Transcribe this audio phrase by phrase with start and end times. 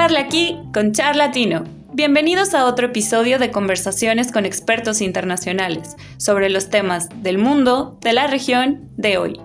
[0.00, 1.64] Charla aquí con Charlatino.
[1.92, 8.12] Bienvenidos a otro episodio de conversaciones con expertos internacionales sobre los temas del mundo, de
[8.12, 9.40] la región, de hoy.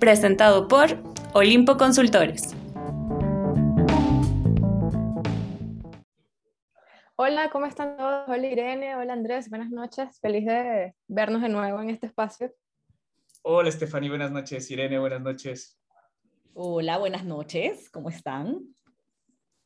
[0.00, 0.98] Presentado por
[1.32, 2.56] Olimpo Consultores.
[7.14, 8.28] Hola, ¿cómo están todos?
[8.28, 10.18] Hola Irene, hola Andrés, buenas noches.
[10.20, 12.52] Feliz de vernos de nuevo en este espacio.
[13.42, 14.68] Hola Estefany, buenas noches.
[14.72, 15.78] Irene, buenas noches.
[16.52, 17.88] Hola, buenas noches.
[17.90, 18.74] ¿Cómo están?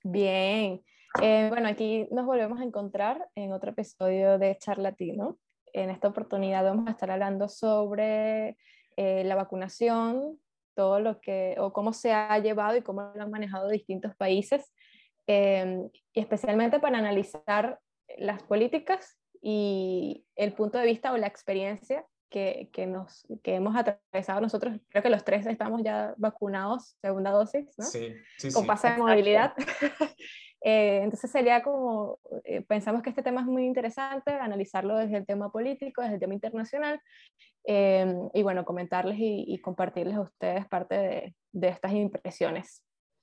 [0.04, 0.82] Bien.
[1.22, 5.38] Eh, bueno, aquí nos volvemos a encontrar en otro episodio de Charlatino.
[5.72, 8.56] En esta oportunidad vamos a estar hablando sobre
[8.96, 10.38] eh, la vacunación,
[10.74, 14.72] todo lo que, o cómo se ha llevado y cómo lo han manejado distintos países
[15.28, 17.78] Em, y especialmente para analizar
[18.16, 23.76] las políticas y el punto de vista o la experiencia que, que, nos, que hemos
[23.76, 24.78] atravesado nosotros.
[24.88, 27.84] Creo que los tres estamos ya vacunados, segunda dosis, ¿no?
[27.84, 29.54] Sí, sí, Con pase de movilidad.
[30.62, 35.26] eh, entonces sería como, eh, pensamos que este tema es muy interesante, analizarlo desde el
[35.26, 37.00] tema político, desde el tema internacional,
[37.66, 42.82] eh, y bueno, comentarles y, y, compartirles a ustedes parte de, de estas impresiones.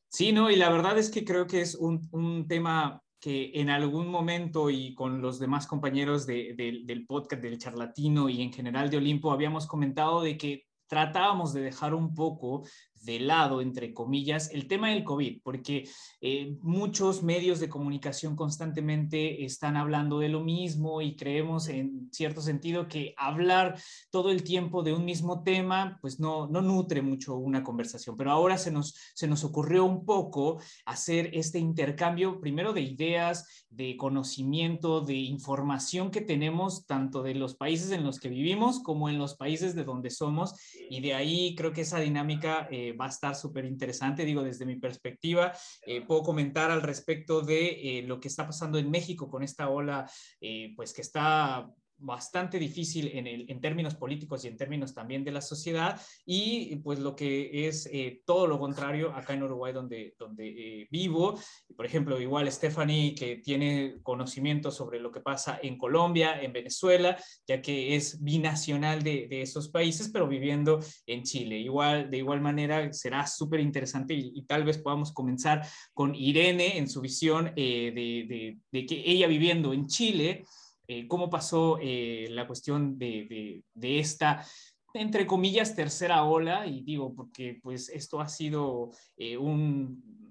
[0.09, 3.71] Sí, no, y la verdad es que creo que es un, un tema que en
[3.71, 8.53] algún momento y con los demás compañeros de, de, del podcast del charlatino y en
[8.53, 12.67] general de Olimpo habíamos comentado de que tratábamos de dejar un poco
[13.05, 15.87] de lado, entre comillas, el tema del COVID, porque
[16.21, 22.41] eh, muchos medios de comunicación constantemente están hablando de lo mismo y creemos en cierto
[22.41, 27.35] sentido que hablar todo el tiempo de un mismo tema, pues no, no nutre mucho
[27.35, 28.17] una conversación.
[28.17, 33.65] Pero ahora se nos, se nos ocurrió un poco hacer este intercambio, primero de ideas,
[33.69, 39.09] de conocimiento, de información que tenemos tanto de los países en los que vivimos como
[39.09, 40.55] en los países de donde somos.
[40.89, 42.67] Y de ahí creo que esa dinámica...
[42.71, 45.53] Eh, va a estar súper interesante, digo, desde mi perspectiva,
[45.85, 49.69] eh, puedo comentar al respecto de eh, lo que está pasando en México con esta
[49.69, 50.09] ola,
[50.41, 55.23] eh, pues que está bastante difícil en, el, en, términos políticos y en términos también
[55.23, 59.73] de la sociedad y pues lo que es eh, todo lo contrario acá en Uruguay
[59.73, 61.39] donde, donde eh, vivo.
[61.75, 67.17] Por ejemplo, igual Stephanie que tiene conocimiento sobre lo que pasa en Colombia, en Venezuela,
[67.47, 71.57] ya que es binacional de, de esos países, pero viviendo en Chile.
[71.57, 76.87] Igual, de igual manera será súper interesante y, tal vez podamos comenzar con Irene en
[76.87, 80.45] su visión eh, de, de que ella viviendo en Chile,
[80.87, 84.45] eh, cómo pasó eh, la cuestión de, de, de, esta,
[84.93, 90.25] entre comillas, tercera ola, y digo, porque pues esto ha sido eh, un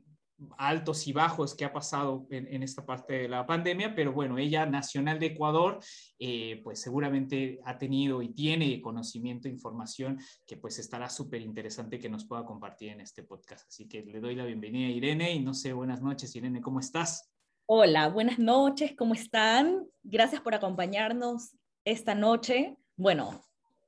[0.58, 4.38] altos y bajos que ha pasado en, en, esta parte de la pandemia, pero bueno,
[4.38, 5.78] ella, nacional de Ecuador,
[6.18, 12.08] eh, pues seguramente ha tenido y tiene conocimiento, información que pues estará súper interesante que
[12.08, 13.68] nos pueda compartir en este podcast.
[13.68, 16.80] Así que le doy la bienvenida a Irene y no sé, buenas noches, Irene, ¿cómo
[16.80, 17.33] estás?
[17.66, 19.86] Hola, buenas noches, ¿cómo están?
[20.02, 22.76] Gracias por acompañarnos esta noche.
[22.94, 23.42] Bueno,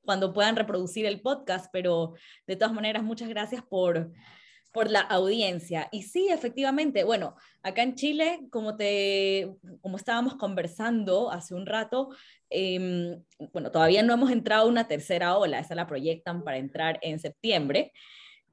[0.06, 2.15] cuando puedan reproducir el podcast, pero
[2.47, 4.10] de todas maneras, muchas gracias por,
[4.72, 5.91] por la audiencia.
[5.92, 12.09] Y sí, efectivamente, bueno, acá en Chile, como, te, como estábamos conversando hace un rato,
[12.48, 13.19] eh,
[13.53, 17.20] bueno, todavía no hemos entrado a una tercera ola, esa la proyectan para entrar en
[17.20, 17.92] septiembre,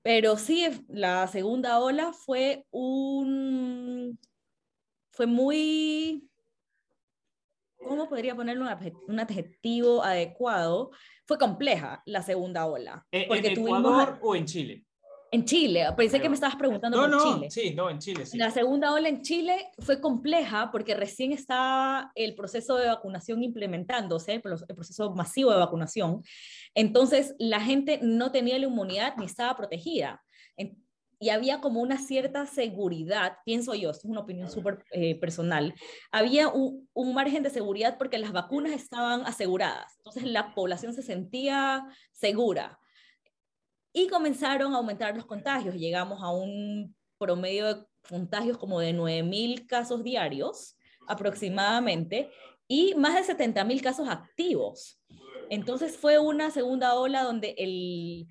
[0.02, 4.20] pero sí, la segunda ola fue un
[5.14, 6.28] fue muy,
[7.78, 8.66] ¿cómo podría ponerle
[9.08, 10.92] un adjetivo adecuado?
[11.26, 13.06] Fue compleja la segunda ola.
[13.12, 14.86] ¿En, porque ¿en Ecuador o en Chile?
[15.32, 17.50] En Chile, pensé que me estabas preguntando no, por no, Chile.
[17.50, 18.38] Sí, no, en Chile, sí.
[18.38, 24.34] La segunda ola en Chile fue compleja porque recién estaba el proceso de vacunación implementándose,
[24.34, 26.22] el proceso masivo de vacunación.
[26.76, 30.23] Entonces, la gente no tenía la inmunidad ni estaba protegida
[31.24, 35.74] y había como una cierta seguridad, pienso yo, esto es una opinión súper eh, personal,
[36.12, 41.02] había un, un, margen de seguridad porque las vacunas estaban aseguradas, entonces la población se
[41.02, 42.78] sentía segura.
[43.94, 49.66] Y comenzaron a aumentar los contagios, llegamos a un promedio de contagios como de 9.000
[49.66, 50.76] casos diarios
[51.08, 52.32] aproximadamente
[52.68, 55.00] y más de 70.000 casos activos.
[55.50, 58.28] Entonces fue una segunda ola donde el,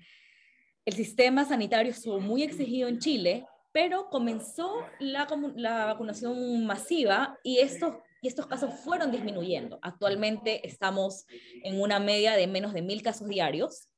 [0.85, 7.59] el sistema sanitario estuvo muy exigido en Chile, pero comenzó la, la vacunación masiva y
[7.59, 9.79] estos, y estos casos fueron disminuyendo.
[9.81, 11.25] Actualmente estamos
[11.63, 13.89] en una media de menos de mil casos diarios,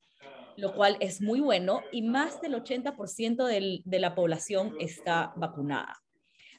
[0.56, 6.02] lo cual es muy bueno y más del 80% del, de la población está vacunada.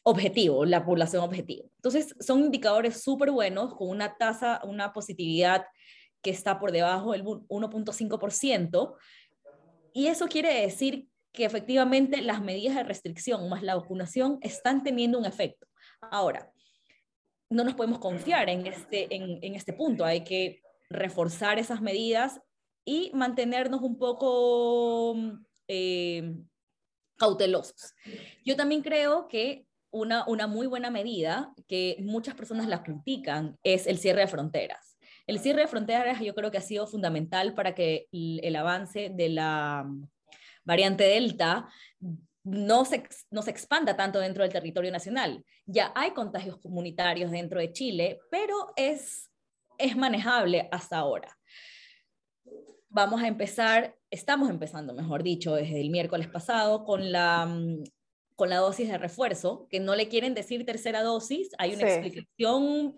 [0.02, 1.70] Objetivo, la población objetivo.
[1.76, 5.64] Entonces, son indicadores súper buenos con una tasa, una positividad
[6.22, 8.94] que está por debajo del 1.5%,
[9.96, 15.19] y eso quiere decir que efectivamente las medidas de restricción más la vacunación están teniendo
[15.19, 15.66] un efecto.
[16.10, 16.52] Ahora,
[17.48, 20.60] no nos podemos confiar en este, en, este punto, hay que
[20.90, 22.43] reforzar esas medidas
[22.84, 25.16] y mantenernos un poco
[25.66, 26.31] eh,
[27.16, 27.94] cautelosos.
[28.44, 33.87] Yo también creo que una, una muy buena medida, que muchas personas la critican, es
[33.87, 34.95] el cierre de fronteras.
[35.26, 39.28] El cierre de fronteras yo creo que ha sido fundamental para que el, avance de
[39.28, 40.08] la mm,
[40.64, 41.69] variante Delta
[42.44, 45.44] no se, no se expanda tanto dentro del territorio nacional.
[45.67, 49.28] Ya hay contagios comunitarios dentro de Chile, pero es,
[49.78, 51.37] es manejable hasta ahora.
[52.88, 57.82] Vamos a empezar, estamos empezando, mejor dicho, desde el miércoles pasado con la mm,
[58.36, 62.94] con la dosis de refuerzo, que no le quieren decir tercera dosis, hay una explicación,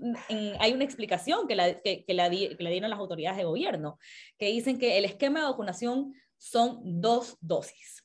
[0.58, 3.98] hay una explicación que la, que, la dieron las autoridades de gobierno,
[4.36, 8.04] que dicen que el esquema de vacunación son dos dosis.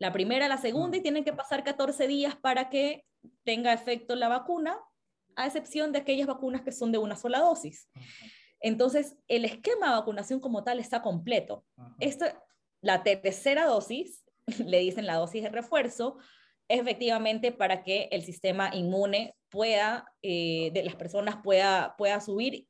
[0.00, 1.02] La primera, la segunda, y mm.
[1.04, 3.04] tienen que pasar 14 días para que
[3.44, 4.76] tenga efecto la vacuna,
[5.36, 7.88] a excepción de aquellas vacunas que son de una sola dosis.
[8.60, 11.64] Entonces, el esquema de vacunación como tal está completo.
[12.00, 12.26] Esto,
[12.80, 14.24] la tercera dosis,
[14.66, 16.18] le dicen la dosis de refuerzo,
[16.68, 22.66] efectivamente para que el sistema inmune pueda, eh, de las personas pueda, pueda subir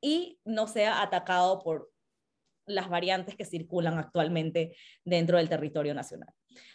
[0.00, 1.90] y no sea atacado por
[2.66, 6.28] las variantes que circulan actualmente dentro del territorio nacional.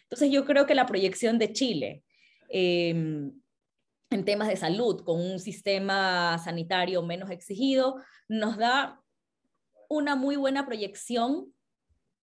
[0.04, 2.04] Entonces yo creo que la proyección de Chile
[2.50, 3.32] em,
[4.12, 9.02] en temas de salud, con un sistema sanitario menos exigido, nos da
[9.88, 11.54] una muy buena proyección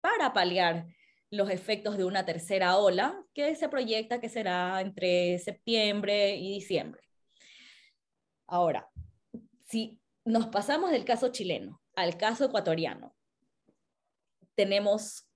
[0.01, 0.87] para paliar
[1.31, 7.03] los efectos de una tercera ola que se proyecta que será entre septiembre y diciembre.
[8.47, 8.89] Ahora,
[9.69, 13.15] si nos pasamos del caso chileno al caso ecuatoriano,
[14.55, 15.29] tenemos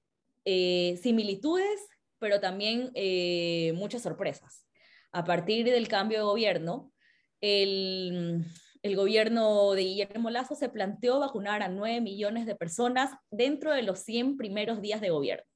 [0.44, 1.80] eh, similitudes,
[2.18, 4.66] pero también eh, muchas sorpresas.
[5.12, 6.92] A partir del cambio de gobierno,
[7.40, 8.44] el,
[8.82, 13.82] el gobierno de Guillermo Lazo se planteó vacunar a 9 millones de personas dentro de
[13.82, 15.49] los 100 primeros días de gobierno.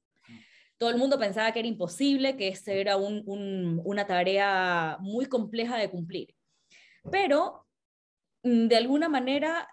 [0.85, 5.89] Todo el mundo pensaba que era imposible, que esta era una tarea muy compleja de
[5.89, 6.35] cumplir.
[7.11, 7.65] Pero,
[8.43, 9.67] mm, de alguna manera,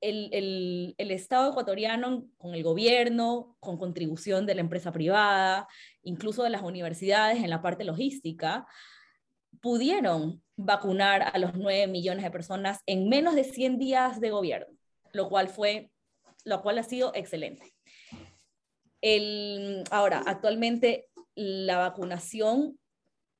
[0.00, 5.68] el, el, Estado ecuatoriano, con el gobierno, con contribución de la empresa privada,
[6.00, 8.66] incluso de las universidades en la parte logística,
[9.60, 14.74] pudieron vacunar a los 9 millones de personas en menos de 100 días de gobierno,
[15.12, 15.90] lo cual, fue,
[16.46, 17.74] lo cual ha sido excelente.
[19.00, 22.78] El, ahora, actualmente la vacunación,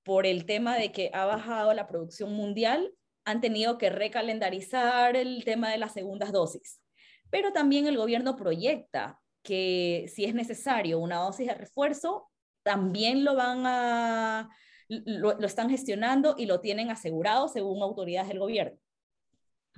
[0.04, 2.94] por el tema de que ha bajado la producción mundial,
[3.24, 6.80] han tenido que recalendarizar el tema de las segundas dosis.
[7.30, 12.30] Pero también el gobierno proyecta que si es necesario una dosis de refuerzo,
[12.62, 14.48] también lo van a,
[14.88, 18.78] lo, están gestionando y lo tienen asegurado según autoridades del gobierno.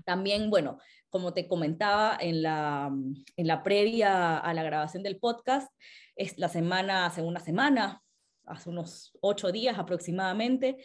[0.05, 0.79] También, bueno,
[1.11, 2.91] como te comentaba en la,
[3.37, 5.71] en la previa a la grabación del podcast,
[6.17, 8.03] es la semana, hace una semana,
[8.47, 10.77] hace unos ocho días aproximadamente,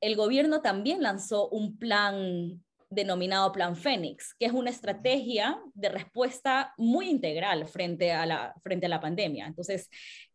[0.00, 6.72] el gobierno también lanzó un plan denominado Plan Fénix, que es una estrategia de respuesta
[6.76, 9.46] muy integral frente a la, frente a la pandemia.
[9.46, 9.88] Entonces,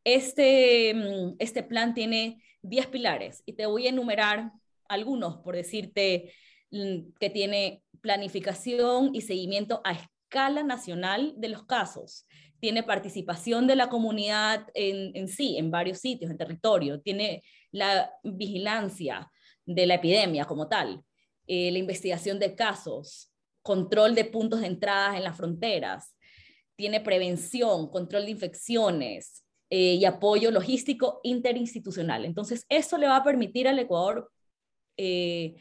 [0.03, 0.93] este,
[1.39, 4.51] este plan tiene 10 pilares y te voy a enumerar
[4.87, 6.33] algunos por decirte
[6.71, 12.25] mm, que tiene planificación y seguimiento a escala nacional de los casos.
[12.59, 17.01] Tiene participación de la comunidad en, sí, en varios sitios, en territorio.
[17.01, 19.31] Tiene la vigilancia
[19.65, 21.03] de la epidemia como tal,
[21.47, 26.15] eh, la investigación de casos, control de puntos de entrada en las fronteras.
[26.75, 32.25] Tiene prevención, control de infecciones, eh, y apoyo logístico interinstitucional.
[32.25, 34.31] Entonces, eso le va a permitir al Ecuador
[34.97, 35.57] eh,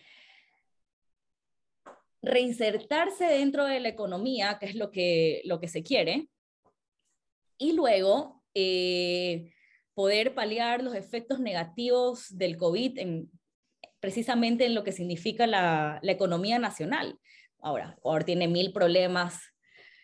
[2.28, 6.28] reinsertarse dentro de la economía, que es lo que, lo que se quiere,
[7.58, 9.52] y luego eh,
[9.94, 13.30] poder paliar los efectos negativos del COVID en,
[14.00, 17.18] precisamente en lo que significa la, la economía nacional.
[17.60, 19.40] Ahora, ahora tiene mil problemas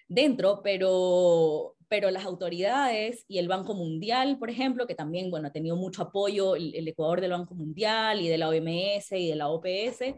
[0.08, 5.52] dentro, pero, pero las autoridades y el Banco Mundial, por ejemplo, que también, bueno, ha
[5.52, 9.48] tenido mucho apoyo el, Ecuador del Banco Mundial y de la OMS y de la
[9.48, 10.16] OPS,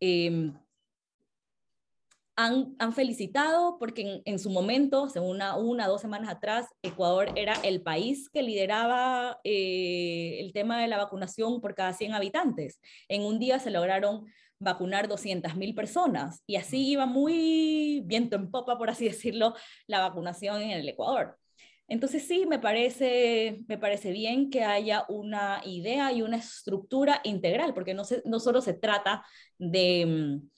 [0.00, 0.52] eh,
[2.40, 7.82] han, felicitado porque en, su momento, hace una, una, dos semanas atrás, Ecuador era el
[7.82, 12.80] país que lideraba eh, el tema de la vacunación por cada 100 habitantes.
[13.08, 14.24] En un día se lograron
[14.58, 19.54] vacunar 200.000 personas y así iba muy viento en popa, por así decirlo,
[19.86, 21.36] la vacunación en el Ecuador.
[21.88, 27.74] Entonces sí, me parece, me parece bien que haya una idea y una estructura integral,
[27.74, 29.24] porque no, se, no solo se trata
[29.58, 30.49] de, mm,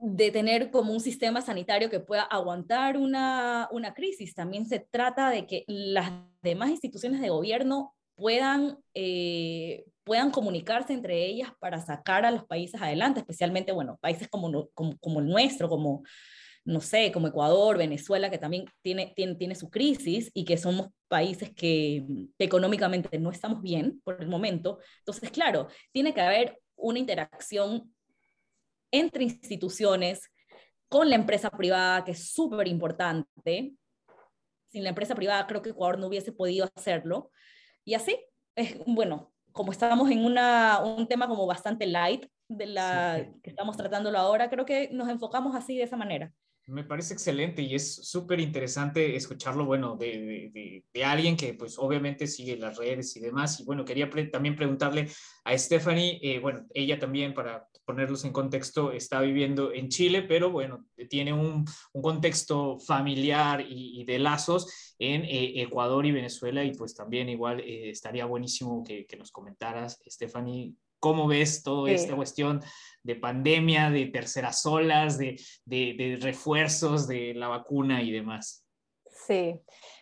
[0.00, 5.30] de tener como un sistema sanitario que pueda aguantar una, una crisis, también se trata
[5.30, 6.10] de que las
[6.42, 12.80] demás instituciones de gobierno puedan, eh, puedan comunicarse entre ellas para sacar a los países
[12.80, 16.02] adelante, especialmente, bueno, países como, como, como el nuestro, como
[16.64, 20.88] no sé, como Ecuador, Venezuela, que también tiene, tiene, tiene su crisis y que somos
[21.08, 22.04] países que,
[22.38, 24.78] económicamente no estamos bien por el momento.
[24.98, 27.92] Entonces, claro, tiene que haber una interacción
[28.90, 30.30] entre instituciones
[30.88, 33.74] con la empresa privada, que es súper importante.
[34.66, 37.30] Sin la empresa privada creo que Ecuador no hubiese podido hacerlo.
[37.84, 38.18] Y así,
[38.56, 43.76] es, bueno, como estamos en una, un tema como bastante light de la que estamos
[43.76, 46.32] tratándolo ahora, creo que nos enfocamos así de esa manera.
[46.66, 51.76] Me parece excelente y es súper interesante escucharlo, bueno, de, de, de, alguien que pues
[51.78, 53.58] obviamente sigue las redes y demás.
[53.58, 55.08] Y bueno, quería también preguntarle
[55.44, 60.50] a Stephanie, eh, bueno, ella también, para ponerlos en contexto, está viviendo en Chile, pero
[60.50, 66.62] bueno, tiene un, un contexto familiar y, y, de lazos en eh, Ecuador y Venezuela
[66.62, 71.88] y pues también igual eh, estaría buenísimo que, que, nos comentaras, Stephanie, ¿Cómo ves toda
[71.88, 71.94] sí.
[71.94, 72.60] esta cuestión
[73.02, 78.66] de pandemia, de terceras olas, de, de, de, refuerzos de la vacuna y demás?
[79.26, 79.58] Sí,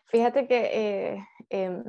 [0.06, 1.82] fíjate que eh, eh,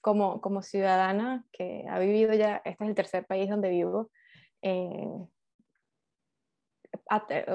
[0.00, 4.10] como, como ciudadana que ha vivido ya, este es el tercer país donde vivo,
[4.62, 5.26] eh,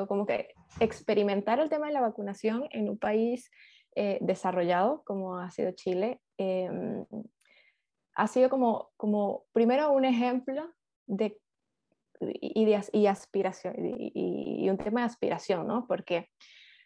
[0.08, 3.50] como que experimentar el tema de la vacunación en un país
[3.96, 7.06] eh, desarrollado como ha sido Chile em,
[8.18, 10.74] ha sido como, como primero un ejemplo
[11.06, 11.40] de,
[12.20, 15.86] y, y aspiración, y, un tema de aspiración, ¿no?
[15.88, 16.30] Porque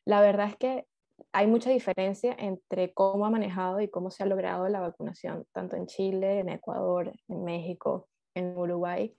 [0.05, 0.85] la verdad es que
[1.31, 5.77] hay mucha diferencia entre cómo ha manejado y cómo se ha logrado la vacunación, tanto
[5.77, 9.15] en Chile, en Ecuador, en México, en Uruguay,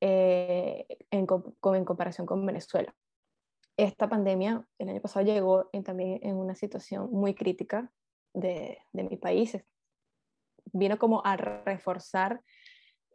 [0.00, 1.26] eh, en,
[1.62, 2.94] en comparación con Venezuela.
[3.76, 7.92] Esta pandemia el año pasado llegó en, también en una situación muy crítica
[8.32, 9.58] de, de mi país,
[10.72, 12.42] vino como a reforzar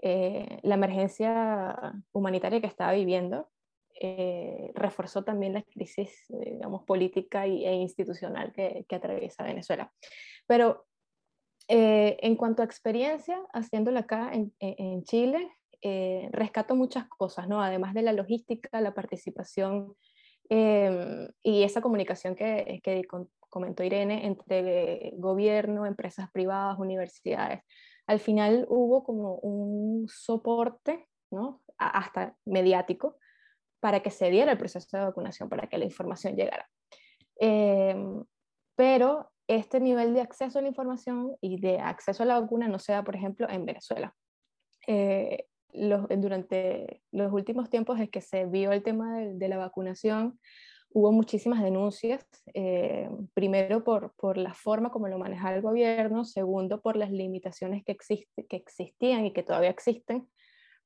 [0.01, 3.49] eh, la emergencia humanitaria que estaba viviendo,
[3.99, 9.93] eh, reforzó también la crisis, digamos, política y, e institucional que, que, atraviesa Venezuela.
[10.47, 10.87] Pero
[11.67, 17.61] eh, en cuanto a experiencia, haciéndola acá en, en Chile, eh, rescato muchas cosas, ¿no?
[17.61, 19.95] Además de la logística, la participación
[20.49, 23.01] em, y esa comunicación que, que
[23.49, 27.61] comentó Irene, entre gobierno, empresas privadas, universidades.
[28.07, 31.61] Al final hubo como un soporte, ¿no?
[31.77, 33.17] hasta mediático,
[33.79, 36.69] para que se diera el proceso de vacunación, para que la información llegara.
[37.39, 37.95] Eh,
[38.75, 42.79] pero este nivel de acceso a la información y de acceso a la vacuna no
[42.79, 44.15] se da, por ejemplo, en Venezuela.
[44.87, 50.39] Eh, durante los últimos tiempos es que se vio el tema de, de la vacunación,
[50.93, 56.81] hubo muchísimas denuncias, eh, primero por, por, la forma como lo manejaba el gobierno, segundo
[56.81, 60.27] por las limitaciones que, existe, que existían y que todavía existen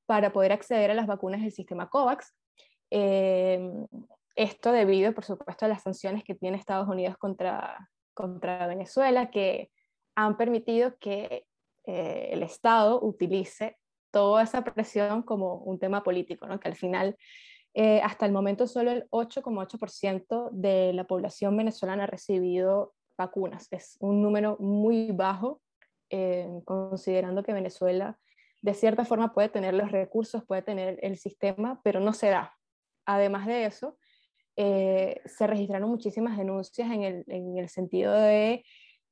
[0.05, 2.33] para poder acceder a las vacunas del sistema COVAX.
[2.91, 3.67] Eh,
[4.35, 9.71] esto debido, por supuesto, a las sanciones que tiene Estados Unidos contra, contra Venezuela, que
[10.15, 11.45] han permitido que
[11.85, 13.77] eh, el Estado utilice
[14.15, 16.57] toda esa presión como un tema político, ¿no?
[16.57, 17.17] que al final
[17.73, 23.67] eh, hasta el momento solo el 8,8% de la población venezolana ha recibido vacunas.
[23.71, 25.59] Es un número muy bajo,
[26.09, 28.17] eh, considerando que Venezuela
[28.61, 32.55] de cierta forma puede tener los recursos, puede tener el sistema, pero no se da.
[33.05, 33.97] Además de eso,
[34.55, 38.63] eh, se registraron muchísimas denuncias en el, en el sentido de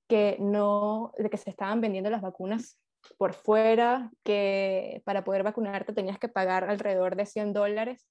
[0.07, 2.79] que, no, de que se estaban vendiendo las vacunas
[3.17, 8.07] por fuera, que para poder vacunarte tenías que pagar alrededor de 100 dólares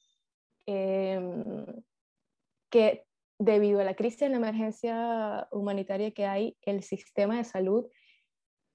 [0.67, 1.21] eh,
[2.71, 3.05] que
[3.39, 7.87] debido a la crisis de la emergencia humanitaria que hay, el sistema de salud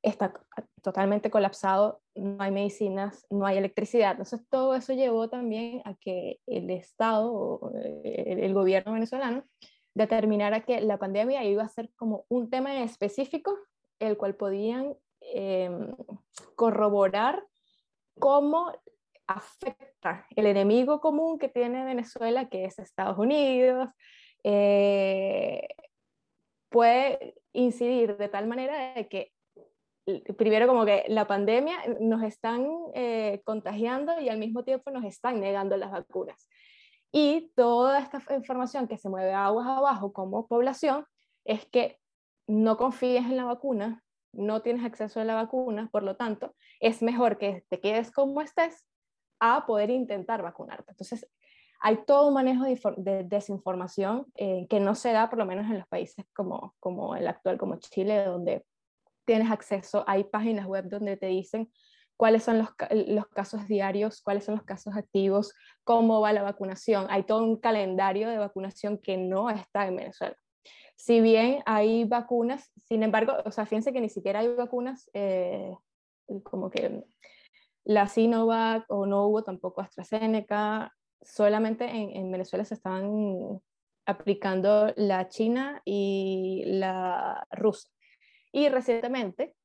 [0.03, 0.33] está
[0.81, 4.11] totalmente colapsado, no hay medicinas, no hay electricidad.
[4.11, 7.71] Entonces todo eso llevó también a que el Estado,
[8.03, 9.43] el, el gobierno venezolano,
[9.95, 13.57] determinara que la pandemia iba a ser como un tema específico,
[13.99, 14.95] el cual podían
[15.33, 15.69] eh,
[16.55, 17.43] corroborar
[18.19, 18.71] cómo
[19.27, 23.89] afecta el enemigo común que tiene Venezuela, que es Estados Unidos,
[24.43, 25.67] eh,
[26.69, 29.33] puede incidir de tal manera de que
[30.37, 35.41] primero como que la pandemia nos están eh, contagiando y al mismo tiempo nos están
[35.41, 36.47] negando las vacunas.
[37.11, 41.05] Y toda esta información que se mueve aguas abajo como población
[41.45, 41.99] es que
[42.47, 44.03] no confíes en la vacuna,
[44.33, 48.41] no tienes acceso a la vacuna, por lo tanto, es mejor que te quedes como
[48.41, 48.85] estés
[49.39, 50.91] a poder intentar vacunarte.
[50.91, 51.27] Entonces,
[51.79, 52.65] hay todo un manejo
[52.97, 57.15] de, desinformación eh, que no se da, por lo menos en los países como, como
[57.15, 58.65] el actual, como Chile, donde
[59.25, 61.69] tienes acceso, hay páginas web donde te dicen
[62.15, 65.53] cuáles son los, los, casos diarios, cuáles son los casos activos,
[65.83, 67.05] cómo va la vacunación.
[67.09, 70.35] Hay todo un calendario de vacunación que no está en Venezuela.
[70.97, 75.73] Si bien hay vacunas, sin embargo, o sea, fíjense que ni siquiera hay vacunas eh,
[76.43, 77.03] como que
[77.85, 83.61] la Sinovac o no hubo tampoco AstraZeneca, solamente en, en Venezuela se están
[84.05, 87.89] aplicando la china y la rusa.
[88.51, 89.55] Y recientemente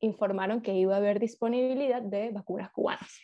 [0.00, 3.18] informaron que iba a haber disponibilidad de vacunas cubanas.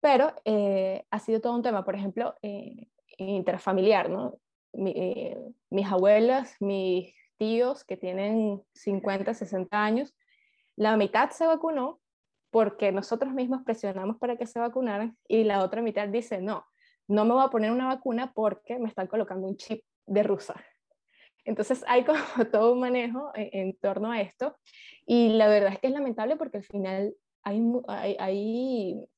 [0.00, 4.38] Pero eh, ha sido todo un tema, por ejemplo, eh, interfamiliar, ¿no?
[4.72, 5.36] Eh,
[5.70, 10.14] mis abuelas, mis tíos que tienen 50, 60 años,
[10.76, 12.00] la mitad se vacunó
[12.50, 16.66] porque nosotros mismos presionamos para que se vacunaran y la otra mitad dice, no,
[17.08, 20.54] no me voy a poner una vacuna porque me están colocando un chip de rusa.
[21.44, 22.18] Entonces hay como
[22.52, 24.56] todo un manejo en, torno a esto
[25.06, 29.08] y la verdad es que es lamentable porque al final hay, hay,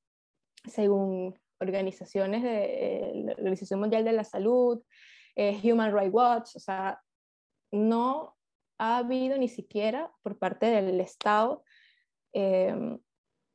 [0.65, 4.83] según organizaciones de eh, la Organización Mundial de la Salud,
[5.37, 7.01] eh, Human Rights Watch, o sea,
[7.71, 8.37] no
[8.79, 11.63] ha habido ni siquiera por parte del Estado
[12.33, 12.99] em,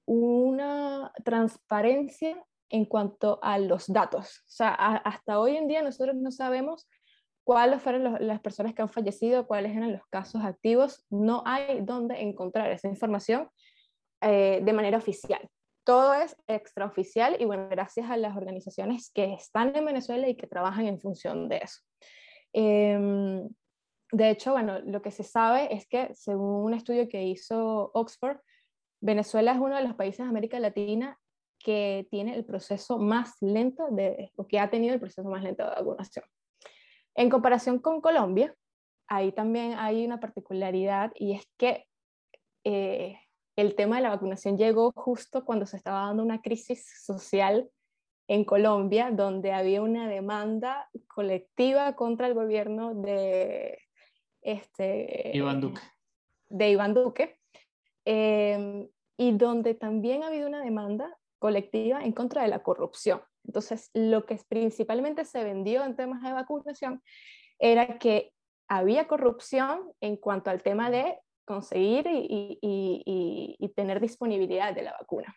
[0.05, 4.39] una transparencia en cuanto a los datos.
[4.39, 6.87] O sea, hasta hoy en día nosotros no sabemos
[7.43, 12.21] cuáles fueron las personas que han fallecido, cuáles eran los casos activos, no hay dónde
[12.21, 13.49] encontrar esa información
[14.21, 15.49] eh, de manera oficial.
[15.87, 20.45] Todo es extraoficial y bueno, gracias a las organizaciones que están en Venezuela y que
[20.45, 21.79] trabajan en función de eso.
[22.51, 23.47] Em,
[24.11, 28.37] de hecho, bueno, lo que se sabe es que según un estudio que hizo Oxford,
[28.99, 31.17] Venezuela es uno de los países de América Latina
[31.57, 35.63] que tiene el proceso más lento de, o que ha tenido el proceso más lento
[35.63, 36.25] de vacunación.
[37.15, 38.53] En comparación con Colombia,
[39.07, 41.85] ahí también hay una particularidad y es que
[42.65, 43.21] eh,
[43.57, 47.69] el tema de la vacunación llegó justo cuando se estaba dando una crisis social
[48.27, 53.79] en Colombia, donde había una demanda colectiva contra el gobierno de
[54.41, 55.81] este, Iván Duque.
[56.49, 57.39] De Iván Duque
[58.05, 63.21] em, y donde también ha habido una demanda colectiva en contra de la corrupción.
[63.43, 67.01] Entonces, lo que principalmente se vendió en temas de vacunación
[67.57, 68.33] era que
[68.67, 75.35] había corrupción en cuanto al tema de conseguir y, tener disponibilidad de la vacuna.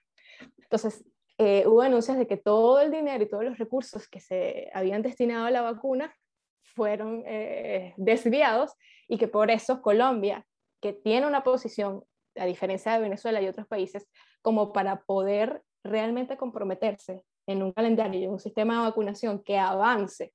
[0.58, 1.04] Entonces,
[1.38, 5.02] eh, hubo denuncias de que todo el dinero y todos los recursos que se habían
[5.02, 6.14] destinado a la vacuna
[6.62, 8.72] fueron eh, desviados
[9.08, 10.46] y que por eso Colombia,
[10.80, 12.02] que tiene una posición,
[12.36, 14.08] a diferencia de Venezuela y otros países,
[14.42, 20.32] como para poder realmente comprometerse en un calendario y un sistema de vacunación que avance,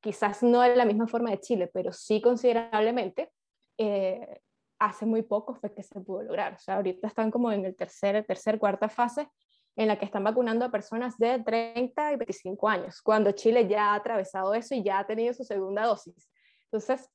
[0.00, 3.30] quizás no de la misma forma de Chile, pero sí considerablemente,
[3.78, 4.40] eh,
[4.84, 6.54] hace muy poco fue que se pudo lograr.
[6.54, 9.28] O sea, ahorita están como en el tercer, tercer, cuarta fase
[9.76, 13.92] en la que están vacunando a personas de 30 y 25 años, cuando Chile ya
[13.92, 16.28] ha atravesado eso y ya ha tenido su segunda dosis.
[16.64, 17.08] Entonces,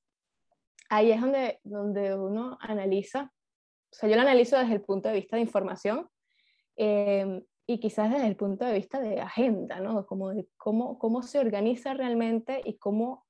[0.89, 3.31] ahí es donde, donde uno analiza,
[3.91, 6.09] o sea, yo lo analizo desde el punto de vista de información,
[6.77, 10.05] eh, y quizás desde el punto de vista de agenda, ¿no?
[10.05, 13.26] Como de cómo, cómo se organiza realmente y cómo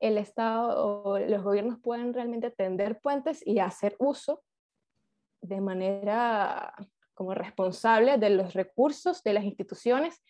[0.00, 4.42] el Estado o los gobiernos pueden realmente tender puentes y hacer uso
[5.40, 6.74] de manera
[7.14, 10.22] como responsable de los recursos de las instituciones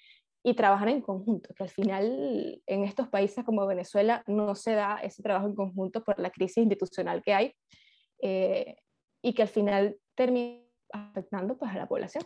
[0.44, 4.98] y trabajar en conjunto, que al final en estos países como Venezuela no se da
[5.02, 7.54] ese trabajo en conjunto por la crisis institucional que hay
[8.22, 8.76] eh,
[9.22, 12.24] y que al final termina afectando pues, a la población.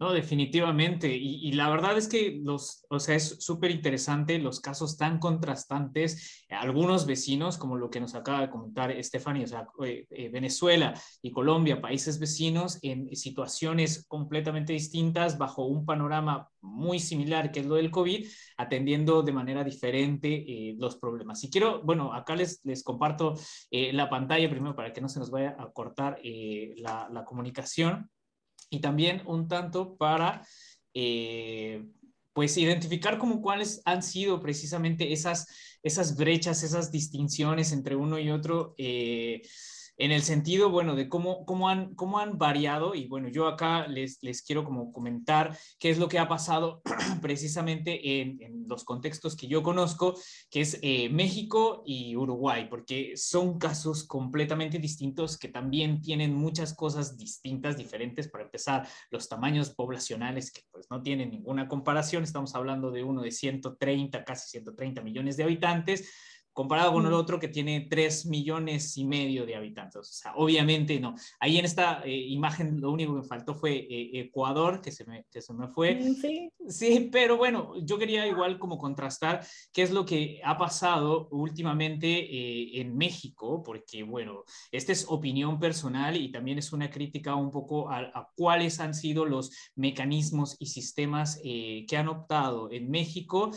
[0.00, 1.12] No, definitivamente.
[1.12, 6.44] Y, la verdad es que los, o sea, es súper interesante los casos tan contrastantes.
[6.50, 10.94] Algunos vecinos, como lo que nos acaba de comentar Stephanie, o sea, eh, eh, Venezuela
[11.20, 17.66] y Colombia, países vecinos, en situaciones completamente distintas, bajo un panorama muy similar, que es
[17.66, 18.24] lo del COVID,
[18.56, 21.42] atendiendo de manera diferente eh, los problemas.
[21.42, 23.34] Y quiero, bueno, acá les, les comparto
[23.70, 28.08] la pantalla primero para que no se nos vaya a cortar la, la comunicación
[28.70, 30.46] y también un tanto para
[30.94, 31.84] eh,
[32.32, 35.46] pues identificar como cuáles han sido precisamente esas,
[35.82, 38.74] esas brechas, esas distinciones entre uno y otro.
[38.78, 39.42] Eh,
[39.98, 43.88] en el sentido, bueno, de cómo, cómo, han, cómo han variado y bueno, yo acá
[43.88, 46.82] les, les quiero como comentar qué es lo que ha pasado
[47.20, 50.14] precisamente en, los contextos que yo conozco,
[50.50, 56.74] que es eh, México y Uruguay, porque son casos completamente distintos que también tienen muchas
[56.74, 58.28] cosas distintas, diferentes.
[58.28, 63.22] Para empezar, los tamaños poblacionales que pues no tienen ninguna comparación, estamos hablando de uno
[63.22, 66.10] de 130, casi 130 millones de habitantes
[66.58, 70.00] comparado con el otro que tiene 3 millones y medio de habitantes.
[70.00, 71.14] O sea, obviamente no.
[71.38, 75.24] Ahí en esta eh, imagen lo único que faltó fue eh, Ecuador, que se, me,
[75.30, 75.94] que se me fue.
[75.94, 76.52] Mm, sí.
[76.66, 82.08] sí, pero bueno, yo quería igual como contrastar qué es lo que ha pasado últimamente
[82.08, 84.42] eh, en México, porque bueno,
[84.72, 88.94] esta es opinión personal y también es una crítica un poco a, a cuáles han
[88.94, 93.52] sido los mecanismos y sistemas que han optado en México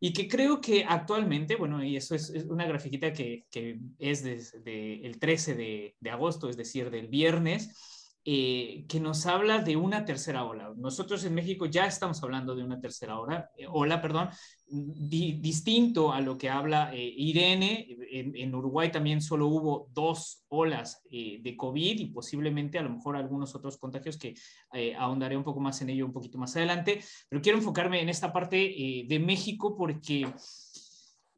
[0.00, 5.04] y que creo que actualmente, bueno, y eso es, una grafiquita que, que es desde
[5.04, 7.97] el 13 de, de, agosto, es decir, del viernes,
[8.30, 10.70] eh, que nos habla de una tercera ola.
[10.76, 14.28] Nosotros en México ya estamos hablando de una tercera ola, eh, ola perdón,
[14.66, 17.86] distinto a lo que habla eh, Irene.
[18.10, 23.54] En, Uruguay también solo hubo dos olas de COVID y posiblemente a lo mejor algunos
[23.54, 24.34] otros contagios que
[24.98, 27.00] ahondaré un poco más en ello un poquito más adelante.
[27.30, 30.26] Pero quiero enfocarme en esta parte de México porque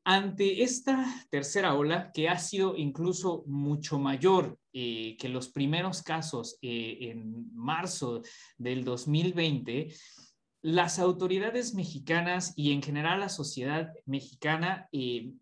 [0.04, 6.58] ante esta tercera ola, que ha sido incluso mucho mayor eh, que los primeros casos
[6.62, 8.22] eh, en marzo
[8.56, 9.94] del 2020,
[10.62, 15.32] las autoridades mexicanas y en general la sociedad mexicana, eh,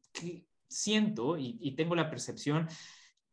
[0.69, 2.69] siento y, tengo la percepción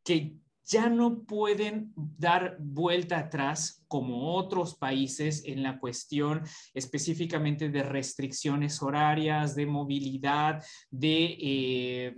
[0.04, 6.42] que ya no pueden dar vuelta atrás como otros países en la cuestión
[6.74, 12.16] específicamente de restricciones horarias, de movilidad, de, eh,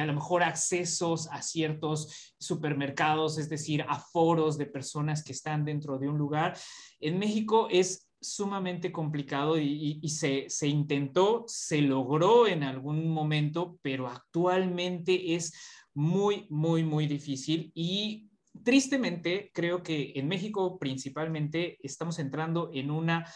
[0.00, 5.64] a lo mejor accesos a ciertos supermercados, es decir, a foros de personas que están
[5.64, 6.56] dentro de un lugar.
[6.98, 14.08] En México es sumamente complicado y, se, se, intentó, se logró en algún momento, pero
[14.08, 15.52] actualmente es
[16.00, 18.30] muy, muy, muy difícil y
[18.64, 23.26] tristemente creo que en México principalmente estamos entrando en una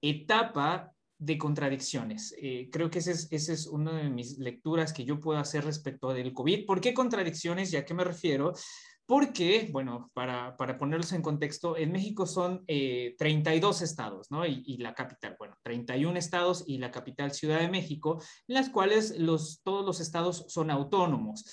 [0.00, 2.34] etapa de contradicciones.
[2.40, 5.64] Eh, creo que esa es, ese es una de mis lecturas que yo puedo hacer
[5.64, 6.64] respecto del COVID.
[6.64, 7.72] ¿Por qué contradicciones?
[7.72, 8.54] ¿Y a qué me refiero?
[9.06, 14.46] Porque, bueno, para, para ponerlos en contexto, en México son 32 eh, estados, ¿no?
[14.46, 18.70] Y, y, la capital, bueno, 31 estados y la capital Ciudad de México, en las
[18.70, 21.44] cuales los, todos los estados son autónomos.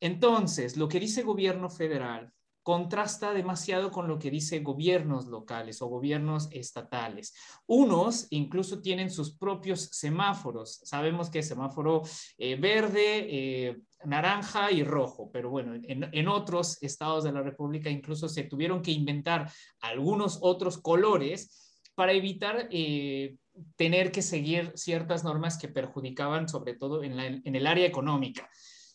[0.00, 2.32] Entonces, lo que dice gobierno federal
[2.68, 7.32] contrasta demasiado con lo que dice gobiernos locales o gobiernos estatales.
[7.66, 10.82] Unos incluso tienen sus propios semáforos.
[10.84, 12.02] Sabemos que es semáforo
[12.36, 18.28] eh, verde, eh, naranja y rojo, pero bueno, en, otros estados de la República incluso
[18.28, 23.36] se tuvieron que inventar algunos otros colores para evitar eh,
[23.76, 28.46] tener que seguir ciertas normas que perjudicaban sobre todo en el área económica.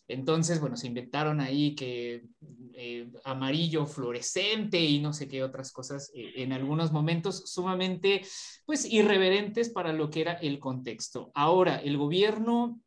[0.08, 2.26] Entonces, bueno, se inventaron ahí que
[2.74, 8.22] eh, amarillo fluorescente y no sé qué otras cosas eh, en algunos momentos sumamente,
[8.66, 11.30] pues, irreverentes para lo que era el contexto.
[11.34, 12.80] Ahora, el gobierno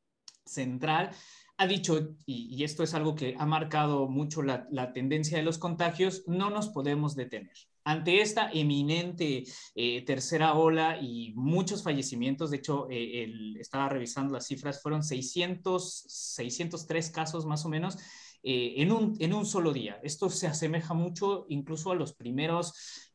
[0.46, 1.12] central
[1.58, 5.58] ha dicho, y, esto es algo que ha marcado mucho la, la tendencia de los
[5.58, 7.56] contagios, no nos podemos detener.
[7.88, 14.46] Ante esta eminente eh, tercera ola y muchos fallecimientos, de hecho, eh, estaba revisando las
[14.46, 17.98] cifras, fueron 600, 603 casos más o menos
[18.44, 20.02] eh, en, un, en un solo día.
[20.04, 22.74] Esto se asemeja mucho incluso a los primeros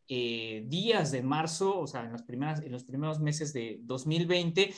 [0.09, 4.75] días de marzo, o sea, en, primeras, en los primeros meses de 2020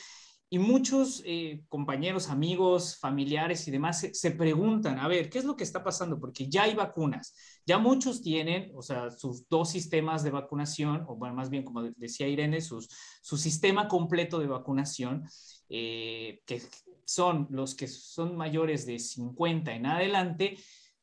[0.55, 5.57] y muchos eh, compañeros, amigos, familiares y demás se, preguntan, a ver, ¿qué es lo
[5.57, 6.17] que está pasando?
[6.17, 11.17] Porque ya hay vacunas, ya muchos tienen, o sea, sus dos sistemas de vacunación, o
[11.17, 12.87] bueno, más bien como decía Irene, sus,
[13.21, 15.27] su sistema completo de vacunación,
[15.67, 16.61] eh, que
[17.03, 20.55] son los que son mayores de 50 en adelante,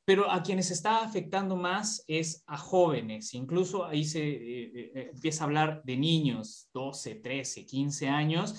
[0.06, 5.46] pero a quienes está afectando más es a jóvenes, incluso ahí se eh, empieza a
[5.46, 8.54] hablar de niños, 12, 13, 15 años,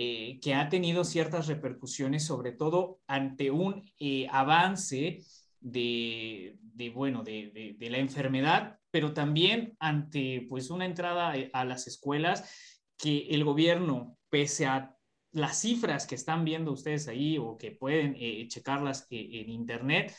[0.00, 5.24] eh, que ha tenido ciertas repercusiones, sobre todo ante un eh, avance
[5.58, 6.56] de,
[6.94, 12.48] bueno, de, la enfermedad, pero también ante pues una entrada eh, a las escuelas
[12.96, 14.96] que el gobierno, pese a
[15.32, 18.14] las cifras que están viendo ustedes ahí o que pueden
[18.48, 20.14] checarlas en internet,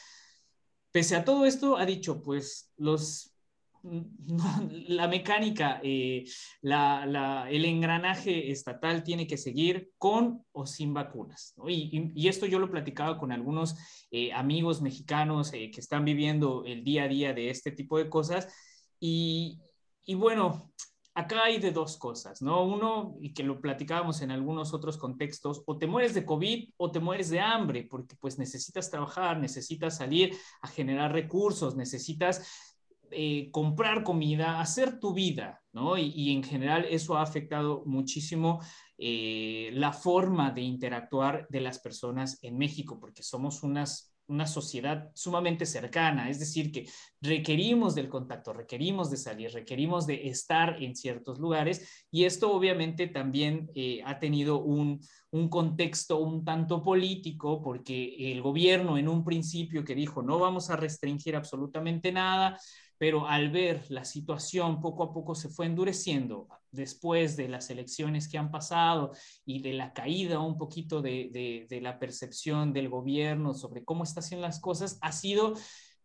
[0.91, 3.33] pese a todo esto, ha dicho, pues los
[4.87, 6.25] la mecánica, eh,
[6.61, 11.55] el engranaje estatal tiene que seguir con o sin vacunas.
[11.67, 13.75] Y, esto yo lo platicaba con algunos
[14.11, 18.09] eh, amigos mexicanos eh, que están viviendo el día a día de este tipo de
[18.09, 18.47] cosas.
[18.99, 19.59] Y,
[20.05, 20.71] y bueno,
[21.19, 22.63] acá hay de dos cosas, ¿no?
[22.63, 26.91] Uno, y que lo platicábamos en algunos otros contextos, o te mueres de COVID o
[26.91, 32.68] te mueres de hambre, porque pues necesitas trabajar, necesitas salir a generar recursos, necesitas
[33.12, 35.98] eh, comprar comida, hacer tu vida, ¿no?
[35.98, 38.62] Y, en general eso ha afectado muchísimo
[38.98, 45.65] eh, la forma de interactuar de las personas en México, porque somos una sociedad sumamente
[45.65, 46.88] cercana, es decir, que
[47.22, 53.08] requerimos del contacto, requerimos de salir, requerimos de estar en ciertos lugares y esto obviamente
[53.08, 55.00] también eh, ha tenido un
[55.50, 60.76] contexto un tanto político porque el gobierno en un principio que dijo no vamos a
[60.76, 62.60] restringir absolutamente nada,
[62.99, 68.27] pero al ver la situación poco a poco se fue endureciendo después de las elecciones
[68.27, 69.13] que han pasado
[69.45, 74.45] y de la caída un poquito de, la percepción del gobierno sobre cómo está haciendo
[74.45, 75.55] las cosas, ha sido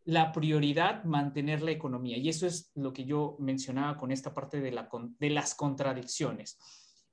[0.04, 2.16] la prioridad mantener la economía.
[2.16, 6.58] Y eso es lo que yo mencionaba con esta parte de, la, de las contradicciones.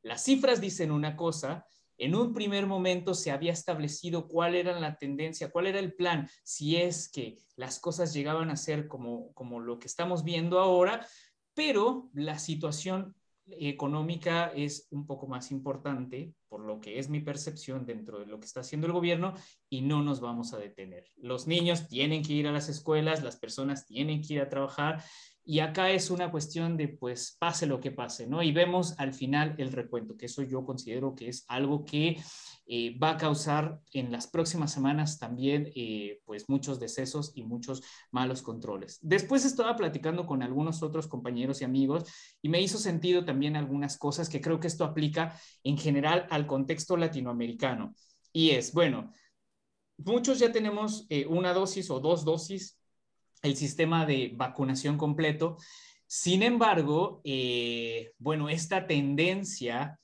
[0.03, 1.65] Las cifras dicen una cosa,
[2.01, 6.27] en un primer momento se había establecido cuál era la tendencia, cuál era el plan,
[6.43, 11.05] si es que las cosas llegaban a ser como, como lo que estamos viendo ahora,
[11.53, 13.13] pero la situación
[13.45, 18.39] económica es un poco más importante, por lo que es mi percepción dentro de lo
[18.39, 19.35] que está haciendo el gobierno,
[19.69, 21.05] y no nos vamos a detener.
[21.17, 25.03] Los niños tienen que ir a las escuelas, las personas tienen que ir a trabajar,
[25.51, 28.41] y acá es una cuestión de, pues, pase lo que pase, ¿no?
[28.41, 32.17] Y vemos al final el recuento, que eso yo considero que es algo que
[32.67, 37.83] eh, va a causar en las próximas semanas también, eh, pues, muchos decesos y muchos
[38.11, 38.97] malos controles.
[39.01, 42.05] Después estaba platicando con algunos otros compañeros y amigos
[42.41, 46.47] y me hizo sentido también algunas cosas que creo que esto aplica en general al
[46.47, 47.93] contexto latinoamericano.
[48.31, 49.11] Y es, bueno,
[49.97, 52.80] muchos ya tenemos eh, una dosis o dos dosis
[53.41, 55.57] el sistema de vacunación completo.
[56.07, 59.99] Sin embargo, eh, bueno, esta tendencia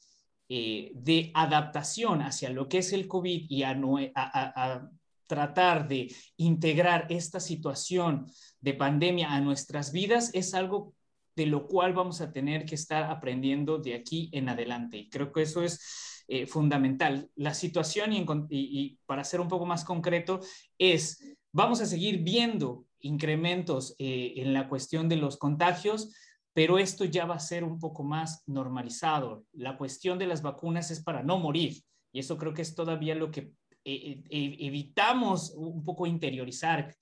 [0.50, 3.78] eh, de adaptación hacia lo que es el COVID y a,
[4.15, 4.89] a,
[5.28, 10.93] tratar de integrar esta situación de pandemia a nuestras vidas es algo
[11.36, 14.97] de lo cual vamos a tener que estar aprendiendo de aquí en adelante.
[14.97, 17.30] Y creo que eso es eh, fundamental.
[17.36, 18.12] La situación,
[18.50, 20.39] y, para ser un poco más concreto,
[20.78, 26.13] es, vamos a seguir viendo incrementos eh, en la cuestión de los contagios,
[26.53, 29.45] pero esto ya va a ser un poco más normalizado.
[29.53, 31.81] La cuestión de las vacunas es para no morir
[32.12, 33.51] y eso creo que es todavía lo que
[33.86, 36.95] eh, eh, evitamos un poco interiorizar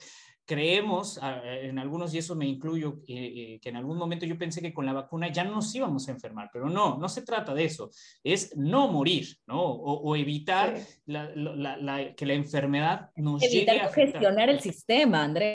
[0.46, 4.86] creemos, en algunos, y eso me incluyo, que en algún momento yo pensé que con
[4.86, 7.90] la vacuna ya no nos íbamos a enfermar, pero no, no se trata de eso,
[8.24, 9.60] es no morir, ¿no?
[9.60, 15.55] O, evitar que la enfermedad nos llegue a gestionar el sistema, Andrés.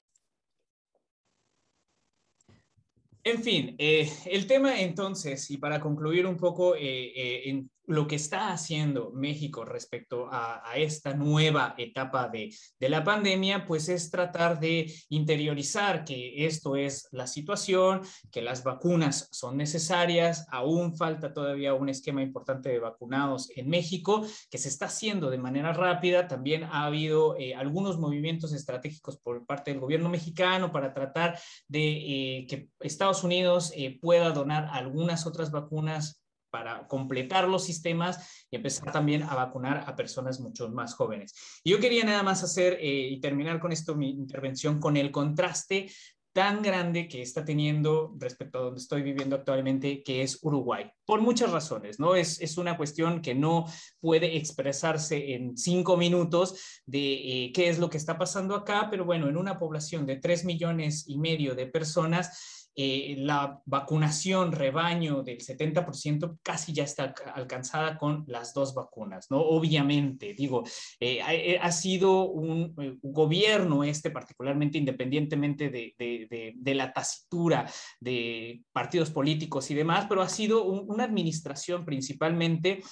[3.23, 8.07] En fin, eh, el tema entonces, y para concluir un poco eh, eh, en lo
[8.07, 14.61] que está haciendo México respecto a, esta nueva etapa de, la pandemia, pues es tratar
[14.61, 21.75] de interiorizar que esto es la situación, que las vacunas son necesarias, aún falta todavía
[21.75, 26.29] un esquema importante de vacunados en México, que se está haciendo de manera rápida.
[26.29, 31.91] También ha habido eh, algunos movimientos estratégicos por parte del gobierno mexicano para tratar de
[31.91, 36.20] eh, que Estados Unidos eh, pueda donar algunas otras vacunas
[36.51, 41.35] para completar los sistemas y empezar también a vacunar a personas mucho más jóvenes.
[41.65, 45.91] Yo quería nada más hacer eh, y terminar con esto mi intervención con el contraste
[46.33, 51.21] tan grande que está teniendo respecto a donde estoy viviendo actualmente, que es Uruguay, por
[51.21, 52.15] muchas razones, ¿no?
[52.15, 53.65] Es, es una cuestión que no
[53.99, 59.05] puede expresarse en cinco minutos de eh, qué es lo que está pasando acá, pero
[59.05, 65.23] bueno, en una población de tres millones y medio de personas, eh, la vacunación rebaño
[65.23, 69.41] del 70% casi ya está alcanzada con las dos vacunas, ¿no?
[69.41, 70.63] Obviamente, digo,
[71.01, 79.71] eh, eh, ha, sido un, gobierno este, particularmente independientemente de, la tacitura de partidos políticos
[79.71, 82.83] y demás, pero ha sido una administración principalmente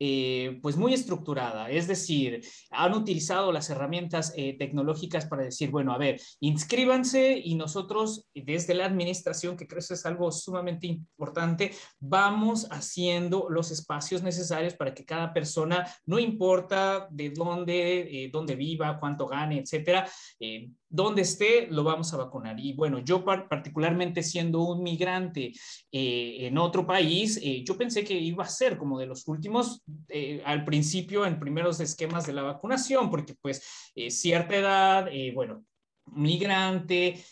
[0.00, 5.92] eh, pues muy estructurada, es decir, han utilizado las herramientas eh, tecnológicas para decir, bueno,
[5.92, 11.72] a ver, inscríbanse y nosotros desde la administración, que creo que es algo sumamente importante,
[11.98, 18.54] vamos haciendo los espacios necesarios para que cada persona, no importa de dónde, eh, dónde
[18.54, 20.08] viva, cuánto gane, etcétera,
[20.88, 22.58] donde esté, lo vamos a vacunar.
[22.60, 25.52] Y bueno, yo particularmente siendo un migrante
[25.90, 30.64] en otro país, yo pensé que iba a ser como de los últimos eh, al
[30.64, 35.64] principio en primeros esquemas de la vacunación, porque pues eh, cierta edad, eh, bueno,
[36.10, 37.22] migrante,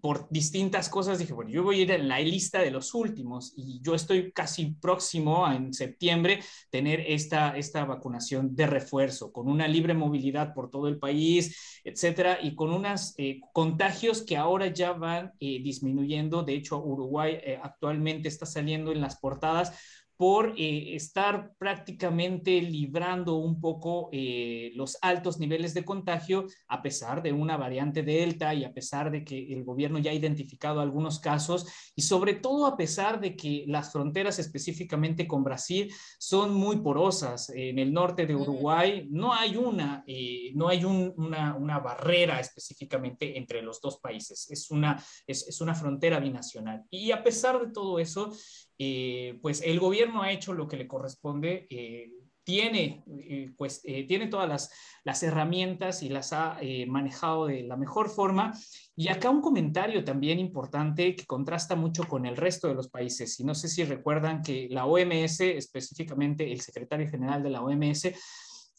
[0.00, 3.52] por distintas cosas, dije, bueno, yo voy a ir en la lista de los últimos
[3.56, 6.38] y yo estoy casi próximo en septiembre
[6.70, 12.38] tener esta, esta vacunación de refuerzo, con una libre movilidad por todo el país, etcétera,
[12.40, 13.16] y con unos
[13.52, 16.44] contagios que ahora ya van disminuyendo.
[16.44, 19.72] De hecho, Uruguay actualmente está saliendo en las portadas
[20.16, 27.22] por eh, estar prácticamente librando un poco eh, los altos niveles de contagio a pesar
[27.22, 31.20] de una variante Delta y a pesar de que el gobierno ya ha identificado algunos
[31.20, 36.76] casos y sobre todo a pesar de que las fronteras específicamente con Brasil son muy
[36.76, 37.50] porosas.
[37.50, 43.36] En el norte de Uruguay no hay una, eh, no hay una, una, barrera específicamente
[43.36, 44.50] entre los dos países.
[44.50, 46.84] Es una, es, es una frontera binacional.
[46.90, 48.32] Y a pesar de todo eso,
[48.78, 52.10] eh, pues el gobierno ha hecho lo que le corresponde, eh,
[52.44, 54.70] tiene, eh, pues, tiene todas las,
[55.02, 58.52] las, herramientas y las ha manejado de la mejor forma.
[58.94, 63.40] Y acá un comentario también importante que contrasta mucho con el resto de los países.
[63.40, 68.12] Y no sé si recuerdan que la OMS, específicamente el secretario general de la OMS,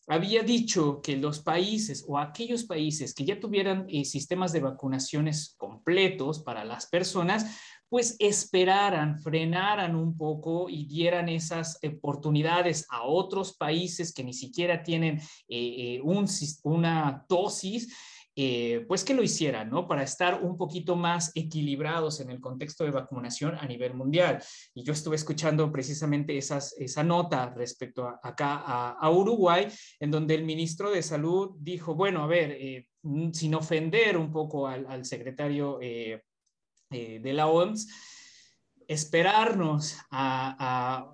[0.07, 6.39] había dicho que los países o aquellos países que ya tuvieran sistemas de vacunaciones completos
[6.39, 14.13] para las personas, pues esperaran, frenaran un poco y dieran esas oportunidades a otros países
[14.13, 16.27] que ni siquiera tienen eh, eh, un,
[16.63, 17.93] una dosis.
[18.39, 19.87] Eh, pues que lo hicieran, ¿no?
[19.87, 24.43] Para estar un poquito más equilibrados en el contexto de vacunación a nivel mundial.
[24.75, 28.57] Y yo estuve escuchando precisamente esas, esa nota respecto a, acá
[28.91, 29.67] a, Uruguay,
[29.99, 32.85] en donde el ministro de Salud dijo, bueno, a ver,
[33.33, 35.79] sin ofender un poco al, secretario
[36.89, 37.87] de la OMS,
[38.87, 41.13] esperarnos a,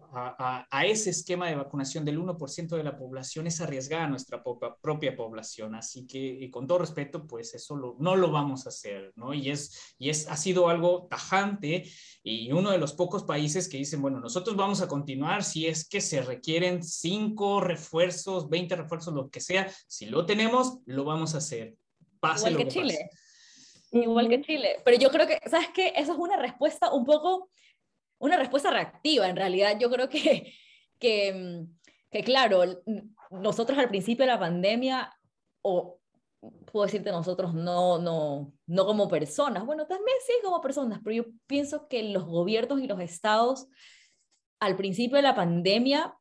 [0.86, 4.43] ese esquema de vacunación del 1% de la población es arriesgar a nuestra
[4.81, 5.73] propia población.
[5.73, 9.33] Así que, con todo respeto, pues eso no lo vamos a hacer, ¿no?
[9.33, 11.89] Y, es, y es, ha sido algo tajante
[12.21, 15.88] y uno de los pocos países que dicen, bueno, nosotros vamos a continuar si es
[15.88, 19.71] que se requieren cinco refuerzos, 20 refuerzos, lo que sea.
[19.88, 21.75] Si lo tenemos, lo vamos a hacer.
[22.19, 23.09] Pase Igual que, Chile.
[23.93, 24.77] Igual que Chile.
[24.84, 25.93] Pero yo creo que, ¿sabes qué?
[25.95, 27.49] Eso es una respuesta un poco,
[28.17, 29.77] una respuesta reactiva en realidad.
[29.79, 30.53] Yo creo que,
[30.99, 31.65] que,
[32.10, 32.63] que claro,
[33.29, 35.13] nosotros al principio de la pandemia,
[35.62, 35.99] o
[36.71, 41.25] puedo decirte nosotros, no, no, no como personas, bueno, también sí como personas, pero yo
[41.47, 43.67] pienso que los gobiernos y los estados
[44.60, 46.17] al principio de la pandemia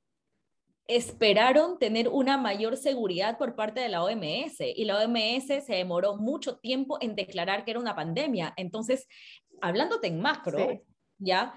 [0.96, 6.16] esperaron tener una mayor seguridad por parte de la OMS y la OMS se demoró
[6.16, 8.52] mucho tiempo en declarar que era una pandemia.
[8.56, 9.06] Entonces,
[9.60, 10.58] hablándote en macro,
[11.18, 11.54] ya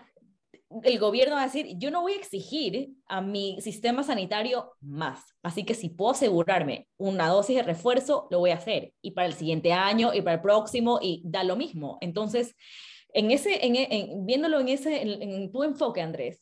[0.84, 5.24] el gobierno va a decir, yo no voy a exigir a mi sistema sanitario más,
[5.44, 9.28] así que si puedo asegurarme una dosis de refuerzo, lo voy a hacer, y para
[9.28, 11.98] el siguiente año, y para el próximo, y da lo mismo.
[12.02, 12.56] Entonces,
[13.14, 16.42] en ese, en, viéndolo en, ese, en, tu enfoque, Andrés,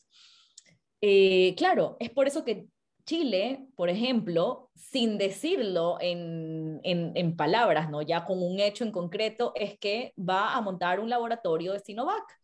[1.01, 2.67] eh, claro, es por eso que
[3.05, 8.01] Chile, por ejemplo, sin decirlo en, en, palabras, ¿no?
[8.01, 12.39] ya con un hecho en concreto, es que va a montar un laboratorio de Sinovac.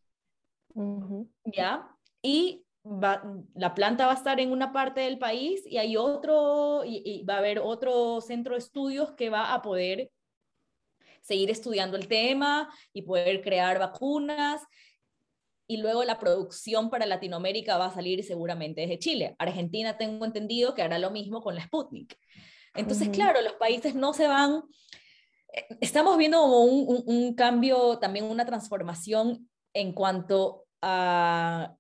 [1.46, 1.90] ¿Ya?
[2.22, 3.24] Y va,
[3.56, 7.36] la planta va a estar en una parte del país y hay otro, y, va
[7.36, 10.12] a haber otro centro de estudios que va a poder
[11.22, 14.62] seguir estudiando el tema y poder crear vacunas
[15.70, 19.36] y luego la producción para Latinoamérica va a salir seguramente desde Chile.
[19.38, 22.18] Argentina tengo entendido que hará lo mismo con la Sputnik.
[22.74, 24.64] Entonces, claro, los países no se van...
[25.54, 31.76] Eh, estamos viendo como un, un, cambio, también una transformación en cuanto a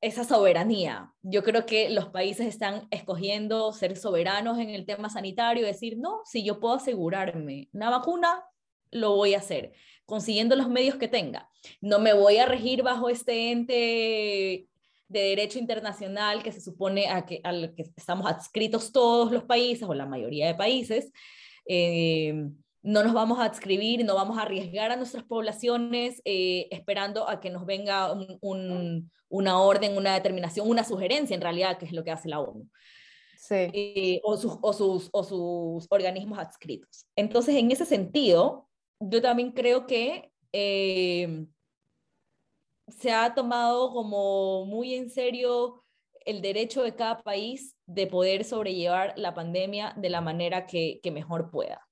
[0.00, 1.14] esa soberanía.
[1.22, 6.22] Yo creo que los países están escogiendo ser soberanos en el tema sanitario, decir, no,
[6.24, 8.44] si yo puedo asegurarme una vacuna,
[8.90, 9.72] lo voy a hacer,
[10.10, 11.48] consiguiendo los medios que tenga.
[11.80, 14.66] No me voy a regir bajo este ente
[15.08, 19.88] de derecho internacional que se supone a que, al que estamos adscritos todos los países
[19.88, 21.12] o la mayoría de países,
[21.66, 22.34] eh,
[22.82, 27.40] no nos vamos a adscribir, no vamos a arriesgar a nuestras poblaciones eh, esperando a
[27.40, 28.12] que nos venga
[29.28, 32.68] una orden, una determinación, una sugerencia en realidad, que es lo que hace la ONU.
[33.36, 33.54] Sí.
[33.72, 37.06] Eh, o, sus, o, sus, o sus organismos adscritos.
[37.16, 38.69] Entonces, en ese sentido,
[39.00, 41.46] yo también creo que eh,
[42.88, 45.84] se ha tomado como muy en serio
[46.26, 51.10] el derecho de cada país de poder sobrellevar la pandemia de la manera que, que
[51.10, 51.86] mejor pueda.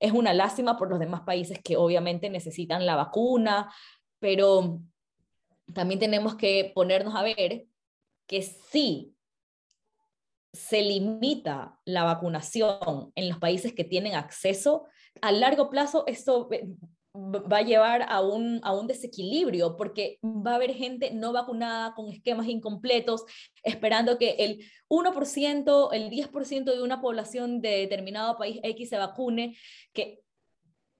[0.00, 3.72] Es una lástima por los demás países que obviamente necesitan la vacuna,
[4.18, 4.80] pero
[5.72, 7.66] también tenemos que ponernos a ver
[8.26, 9.14] que sí
[10.52, 14.86] se limita la vacunación en los países que tienen acceso,
[15.20, 16.48] a largo plazo esto
[17.16, 21.94] va a llevar a un, a un desequilibrio porque va a haber gente no vacunada
[21.94, 23.24] con esquemas incompletos,
[23.62, 29.56] esperando que el 1%, el 10% de una población de determinado país X se vacune,
[29.92, 30.20] que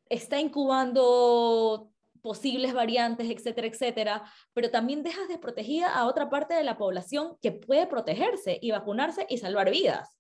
[0.09, 1.91] está incubando
[2.23, 7.53] posibles variantes, etcétera, etcétera, pero también dejas desprotegida a otra parte de la población que
[7.53, 10.17] puede protegerse y vacunarse y salvar vidas.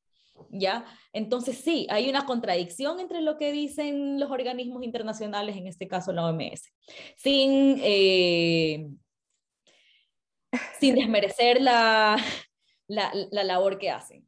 [0.50, 0.84] ¿Ya?
[1.12, 6.12] Entonces sí, hay una contradicción entre lo que dicen los organismos internacionales, en este caso
[6.12, 6.72] la OMS,
[7.16, 8.86] sin, eh,
[10.80, 12.16] sin desmerecer la,
[12.86, 14.26] la, la, labor que hacen.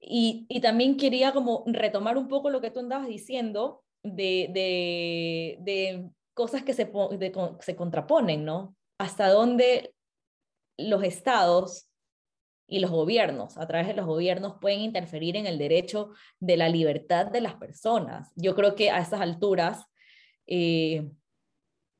[0.00, 5.58] Y, y, también quería como retomar un poco lo que tú andabas diciendo de, de,
[5.60, 8.74] de cosas que se, de, se contraponen, ¿no?
[8.98, 9.94] Hasta dónde
[10.78, 11.89] los estados
[12.70, 16.68] y los gobiernos, a través de los gobiernos, pueden interferir en el derecho de la
[16.68, 18.30] libertad de las personas.
[18.36, 19.84] Yo creo que a estas alturas
[20.46, 21.10] eh,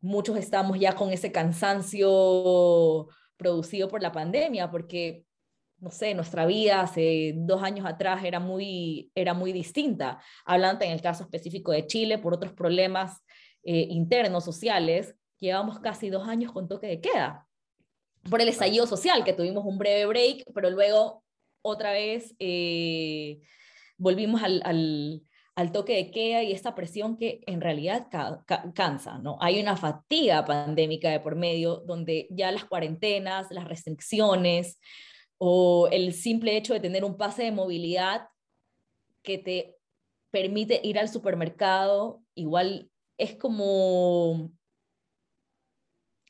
[0.01, 5.25] muchos estamos ya con ese cansancio producido por la pandemia, porque,
[5.79, 10.23] no sé, nuestra vida hace dos años atrás era muy, era muy distinta.
[10.45, 13.25] Hablando en el caso específico de Chile, por otros problemas
[13.65, 17.50] eh, internos, sociales, llevamos casi dos años con toque de queda
[18.29, 21.25] por el estallido social, que tuvimos un breve break, pero luego
[21.63, 23.41] otra vez eh,
[23.97, 25.23] volvimos al, al,
[25.55, 28.09] al, toque de queda y esta presión que en realidad
[28.75, 29.39] cansa, ¿no?
[29.41, 34.79] Hay una fatiga pandémica de por medio donde ya las cuarentenas, las restricciones
[35.39, 38.29] o el simple hecho de tener un pase de movilidad
[39.23, 39.77] que te
[40.31, 44.51] permite ir al supermercado, igual es como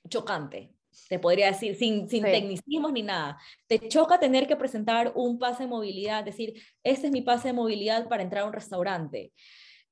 [0.08, 0.74] chocante,
[1.10, 3.36] te podría decir, sin, sin tecnicismos ni nada.
[3.66, 7.54] Te choca tener que presentar un pase de movilidad, decir, este es mi pase de
[7.54, 9.32] movilidad para entrar a un restaurante,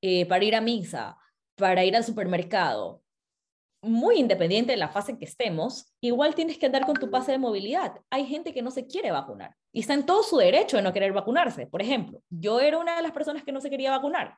[0.01, 1.17] eh, para ir a misa,
[1.55, 3.03] para ir al supermercado.
[3.81, 7.33] Muy independiente de la fase en que estemos, igual tienes que andar con tu pase
[7.33, 7.95] de movilidad.
[8.09, 10.93] Hay gente que no se quiere vacunar y está en todo su derecho de no
[10.93, 11.67] querer vacunarse.
[11.67, 14.37] Por ejemplo, yo era una de las personas que no se quería vacunar,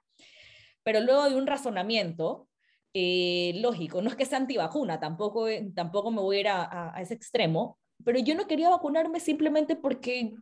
[0.81, 2.47] pero luego de un razonamiento
[2.93, 6.93] eh, lógico, no es que sea antivacuna, tampoco, eh, tampoco me voy a ir a,
[6.99, 10.33] ese extremo, pero yo no quería vacunarme simplemente porque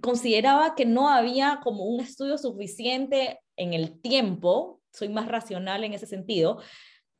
[0.00, 5.92] consideraba que no había como un estudio suficiente en el tiempo, soy más racional en
[5.92, 6.62] ese sentido,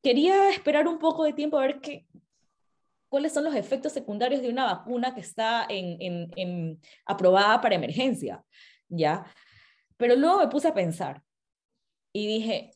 [0.03, 2.07] quería esperar un poco de tiempo a ver qué,
[3.11, 8.43] cuáles son los efectos secundarios de una vacuna que está en, en, aprobada para emergencia,
[8.89, 9.27] ¿ya?
[9.99, 11.23] Pero luego me puse a pensar
[12.15, 12.71] y dije,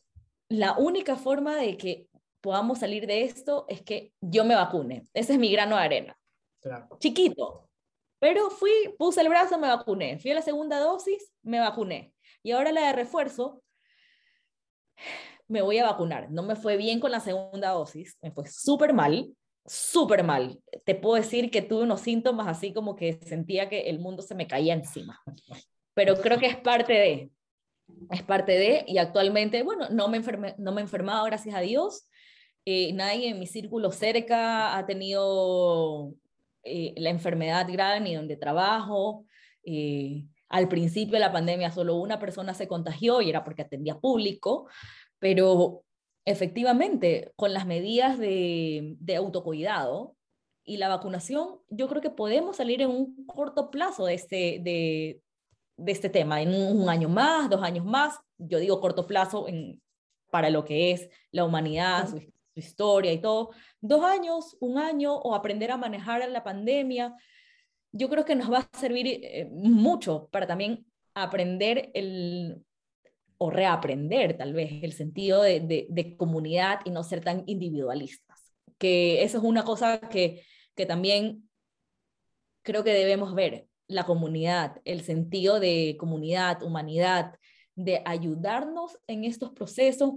[0.49, 2.07] la única forma de que
[2.41, 5.07] podamos salir de esto es que yo me vacune.
[5.13, 6.17] Ese es mi grano de arena.
[6.99, 7.69] Chiquito.
[8.19, 10.19] Pero fui, puse el brazo, me vacuné.
[10.19, 12.13] Fui a la segunda dosis, me vacuné.
[12.43, 13.63] Y ahora la de refuerzo,
[15.47, 16.31] me voy a vacunar.
[16.31, 19.35] No me fue bien con la segunda dosis, me fue súper mal,
[19.65, 20.59] súper mal.
[20.85, 24.35] Te puedo decir que tuve unos síntomas así como que sentía que el mundo se
[24.35, 25.21] me caía encima.
[25.93, 27.31] Pero creo que es parte de,
[28.11, 31.61] es parte de, y actualmente, bueno, no me, enferme, no me he enfermado, gracias a
[31.61, 32.07] Dios.
[32.65, 36.13] Eh, nadie en mi círculo cerca ha tenido
[36.63, 39.25] eh, la enfermedad grave ni donde trabajo.
[39.63, 43.99] Eh, al principio de la pandemia solo una persona se contagió y era porque atendía
[43.99, 44.67] público,
[45.19, 45.83] pero
[46.25, 50.15] efectivamente con las medidas de, de autocuidado
[50.63, 55.21] y la vacunación, yo creo que podemos salir en un corto plazo de este, de,
[55.77, 59.81] de este tema, en un, año más, dos años más, yo digo corto plazo en,
[60.31, 62.21] para lo que es la humanidad, su,
[62.57, 63.49] historia y todo,
[63.81, 67.13] dos años, un año o aprender a manejar la pandemia,
[67.91, 72.63] yo creo que nos va a servir eh, mucho para también aprender el,
[73.37, 79.23] o reaprender tal vez el sentido de, de, comunidad y no ser tan individualistas, que
[79.23, 80.43] eso es una cosa que,
[80.75, 81.49] que también
[82.61, 87.35] creo que debemos ver la comunidad, el sentido de comunidad, humanidad,
[87.75, 90.13] de ayudarnos en estos procesos,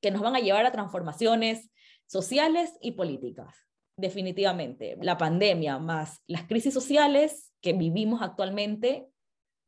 [0.00, 1.70] que nos van a llevar a transformaciones
[2.06, 3.56] sociales y políticas,
[3.96, 4.96] definitivamente.
[5.00, 9.08] La pandemia más las crisis sociales que vivimos actualmente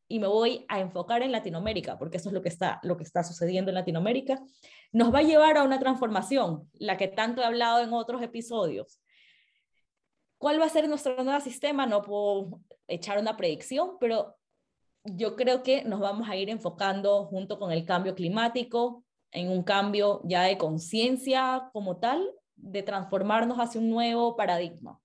[0.09, 3.05] y me voy a enfocar en Latinoamérica, porque eso es lo que está, lo que
[3.05, 4.43] está sucediendo en Latinoamérica,
[4.93, 9.01] nos va a llevar a una transformación, la que tanto he hablado en otros episodios.
[10.41, 11.84] ¿Cuál va a ser nuestro nuevo sistema?
[11.84, 14.38] No puedo echar una predicción, pero
[15.05, 19.62] yo creo que nos vamos a ir enfocando junto con el cambio climático en un
[19.62, 22.26] cambio ya de conciencia como tal,
[22.57, 24.99] de transformarnos hacia un nuevo paradigma.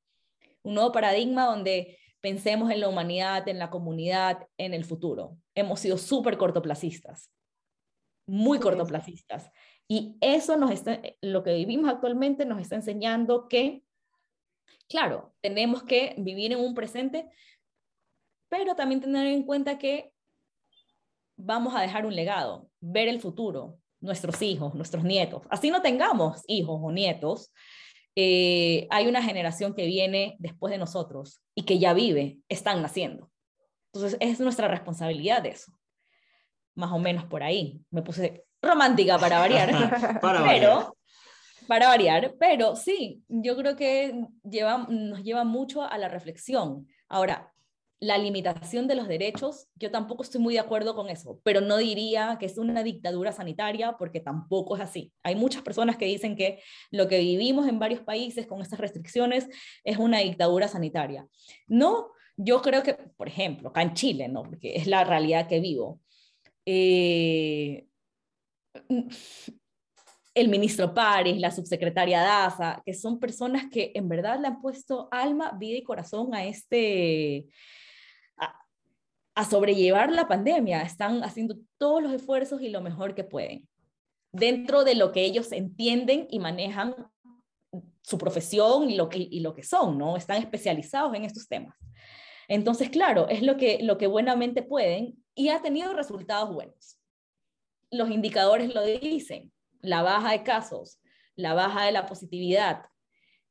[0.63, 5.35] Un nuevo paradigma donde pensemos en la humanidad, en la comunidad, en el futuro.
[5.53, 7.29] Hemos sido súper cortoplacistas,
[8.25, 9.51] muy cortoplacistas.
[9.85, 13.83] Y eso nos está, lo que vivimos actualmente nos está enseñando que,
[14.87, 17.29] claro, tenemos que vivir en un presente,
[18.49, 20.11] pero también tener en cuenta que
[21.37, 25.43] vamos a dejar un legado, ver el futuro, nuestros hijos, nuestros nietos.
[25.49, 27.51] Así no tengamos hijos o nietos,
[28.15, 33.29] eh, hay una generación que viene después de nosotros y que ya vive, están naciendo.
[33.91, 35.73] Entonces es nuestra responsabilidad de eso.
[36.75, 37.81] Más o menos por ahí.
[37.91, 39.69] Me puse romántica para variar.
[40.21, 40.87] para pero, variar.
[41.67, 46.87] Para variar, pero sí, yo creo que lleva, nos lleva mucho a la reflexión.
[47.07, 47.51] Ahora,
[47.99, 51.77] la limitación de los derechos, yo tampoco estoy muy de acuerdo con eso, pero no
[51.77, 55.13] diría que es una dictadura sanitaria porque tampoco es así.
[55.23, 56.61] Hay muchas personas que dicen que
[56.91, 59.47] lo que vivimos en varios países con estas restricciones
[59.83, 61.27] es una dictadura sanitaria.
[61.67, 64.43] No, yo creo que, por ejemplo, acá en Chile, ¿no?
[64.43, 66.01] porque es la realidad que vivo.
[66.65, 67.87] Eh,
[70.35, 75.07] el ministro Paris, la subsecretaria Daza, que son personas que en verdad le han puesto
[75.09, 77.47] alma, vida y corazón a este,
[79.33, 80.81] a sobrellevar la pandemia.
[80.81, 83.67] Están haciendo todos los esfuerzos y lo mejor que pueden,
[84.33, 86.95] dentro de lo que ellos entienden y manejan
[88.01, 90.17] su profesión y lo que, y lo que son, ¿no?
[90.17, 91.75] Están especializados en estos temas.
[92.49, 96.99] Entonces, claro, es lo que, lo que buenamente pueden y ha tenido resultados buenos.
[97.89, 99.51] Los indicadores lo dicen,
[99.85, 100.99] la baja de casos,
[101.35, 102.85] la baja de la positividad,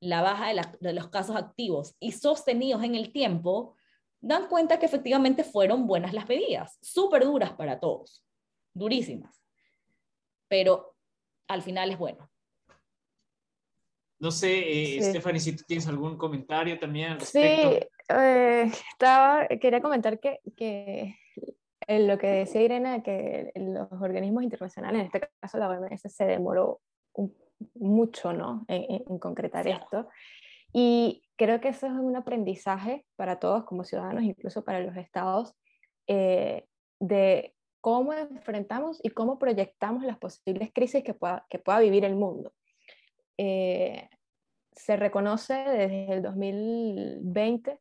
[0.00, 3.74] la baja de, de los casos activos y sostenidos en el tiempo,
[4.20, 8.24] dan cuenta que efectivamente fueron buenas las medidas, súper duras para todos,
[8.72, 9.42] durísimas,
[10.48, 10.96] pero
[11.48, 12.30] al final es bueno.
[14.18, 17.70] No sé, eh, Stephanie, si tú tienes algún comentario también al respecto.
[17.72, 21.18] Sí, eh, estaba, quería comentar que, que
[21.88, 26.80] lo que decía Irene, que los organismos internacionales, en este caso la OMS, se demoró
[27.74, 28.64] mucho ¿no?
[28.68, 30.08] en, concretar esto.
[30.72, 35.54] Y creo que eso es un aprendizaje para todos como ciudadanos, incluso para los estados,
[36.06, 36.66] eh,
[37.00, 42.16] de cómo enfrentamos y cómo proyectamos las posibles crisis que pueda, que pueda vivir el
[42.16, 42.52] mundo.
[43.36, 44.08] Eh,
[44.72, 47.78] se reconoce desde el 2020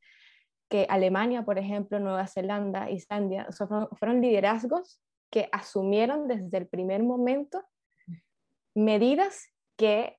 [0.74, 5.00] que Alemania, por ejemplo, Nueva Zelanda, Islandia, fueron, fueron liderazgos
[5.30, 7.64] que asumieron desde el primer momento
[8.74, 10.18] medidas que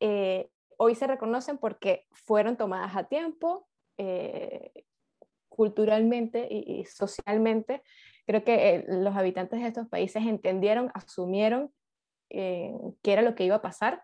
[0.00, 4.72] eh, hoy se reconocen porque fueron tomadas a tiempo, eh,
[5.48, 7.84] culturalmente y, socialmente.
[8.26, 11.72] Creo que eh, los habitantes de estos países entendieron, asumieron
[12.28, 14.02] qué era lo que iba a pasar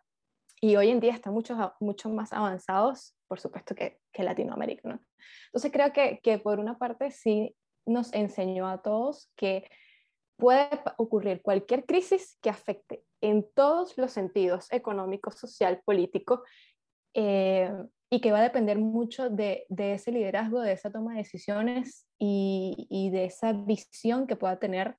[0.61, 5.01] y hoy en día están mucho, mucho más avanzados, por supuesto, que, que Latinoamérica.
[5.47, 7.55] Entonces creo que, que por una parte sí
[7.87, 9.69] nos enseñó a todos que
[10.37, 16.43] puede ocurrir cualquier crisis que afecte en todos los sentidos, económico, social, político,
[17.15, 17.73] eh,
[18.11, 22.07] y que va a depender mucho de, de, ese liderazgo, de esa toma de decisiones
[22.19, 24.97] y, y de esa visión que pueda tener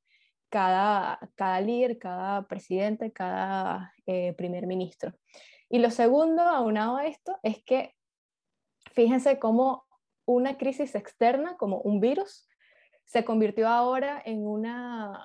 [0.50, 5.14] cada, cada líder, cada presidente, cada eh, primer ministro.
[5.70, 7.95] Y lo segundo, aunado a esto, es que
[8.93, 9.86] fíjense cómo
[10.26, 12.47] una crisis externa, como un virus,
[13.06, 15.20] se convirtió ahora en, una,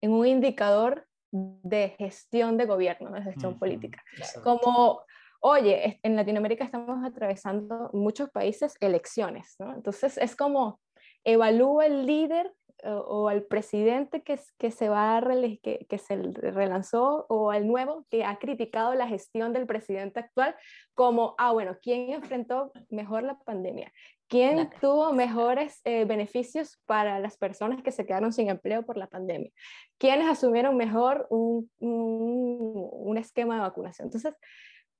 [0.00, 4.02] en un indicador de gestión de gobierno, de gestión política.
[4.42, 5.02] Como
[5.40, 9.74] oye, en Latinoamérica estamos atravesando muchos países elecciones, ¿no?
[9.74, 10.80] Entonces es como
[11.24, 12.52] evalúa el líder
[12.84, 15.20] o, al presidente que, que, se va a
[15.62, 20.54] que, que, se relanzó o al nuevo que ha criticado la gestión del presidente actual
[20.94, 23.92] como, ah, bueno, ¿quién enfrentó mejor la pandemia?
[24.28, 29.08] ¿Quién tuvo mejores eh, beneficios para las personas que se quedaron sin empleo por la
[29.08, 29.50] pandemia?
[29.98, 34.06] ¿Quiénes asumieron mejor un, un, un esquema de vacunación?
[34.06, 34.34] Entonces,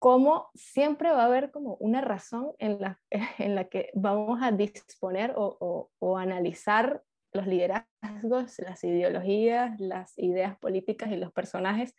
[0.00, 2.98] cómo siempre va a haber como una razón en la,
[3.38, 7.02] en la que vamos a disponer o, o, analizar
[7.32, 11.94] los liderazgos, las ideologías, las ideas políticas y los personajes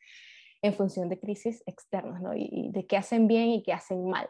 [0.62, 2.36] en función de crisis externas, ¿no?
[2.36, 4.28] y de qué hacen bien y qué hacen mal.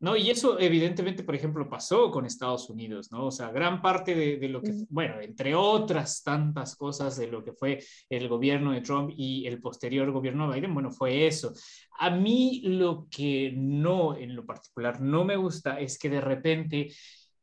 [0.00, 3.26] No, y eso evidentemente, por ejemplo, pasó con Estados Unidos, ¿no?
[3.26, 7.52] O sea, gran parte de, lo que, bueno, entre otras tantas cosas de lo que
[7.52, 11.52] fue el gobierno de Trump y el posterior gobierno de Biden, bueno, fue eso.
[11.98, 16.92] A mí lo que no, en lo particular, no me gusta es que de repente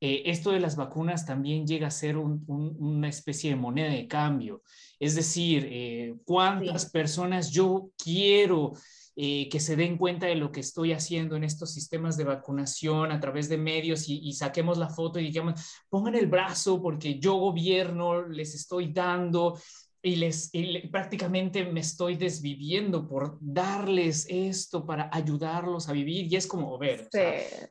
[0.02, 4.62] eh, esto de las vacunas también llega a ser una especie de moneda de cambio.
[5.00, 8.74] Es decir, eh, cuántas personas yo quiero
[9.18, 13.14] eh, que se den cuenta de lo que estoy haciendo en estos sistemas de vacunación
[13.14, 17.18] a través de medios y, y saquemos la foto y digamos, pongan el brazo porque
[17.18, 19.58] yo gobierno les estoy dando
[20.06, 20.52] y les
[20.92, 26.32] prácticamente me estoy desviviendo por darles esto para ayudarlos a vivir.
[26.32, 27.10] Y es como ver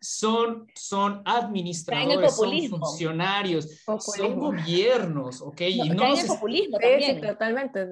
[0.01, 3.69] son son administradores son funcionarios
[4.01, 7.21] son gobiernos ok y no nos populismo también.
[7.21, 7.87] totalmente,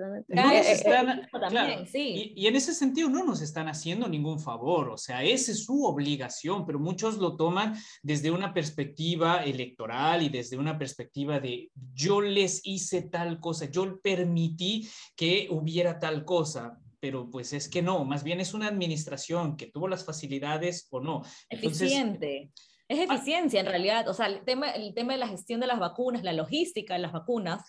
[1.86, 2.32] sí.
[2.34, 5.64] y, y en ese sentido no nos están haciendo ningún favor o sea esa es
[5.64, 11.70] su obligación pero muchos lo toman desde una perspectiva electoral y desde una perspectiva de
[11.94, 17.68] yo les hice tal cosa yo permití permití que hubiera tal cosa, pero pues es
[17.68, 21.22] que no, más bien es una administración que tuvo las facilidades o no.
[21.48, 22.50] Eficiente.
[22.88, 25.66] Es ah, eficiencia en realidad, o sea, el tema, el tema de la gestión de
[25.66, 27.62] las vacunas, la logística de las vacunas,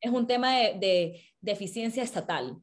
[0.00, 2.56] es un tema de, de, eficiencia estatal.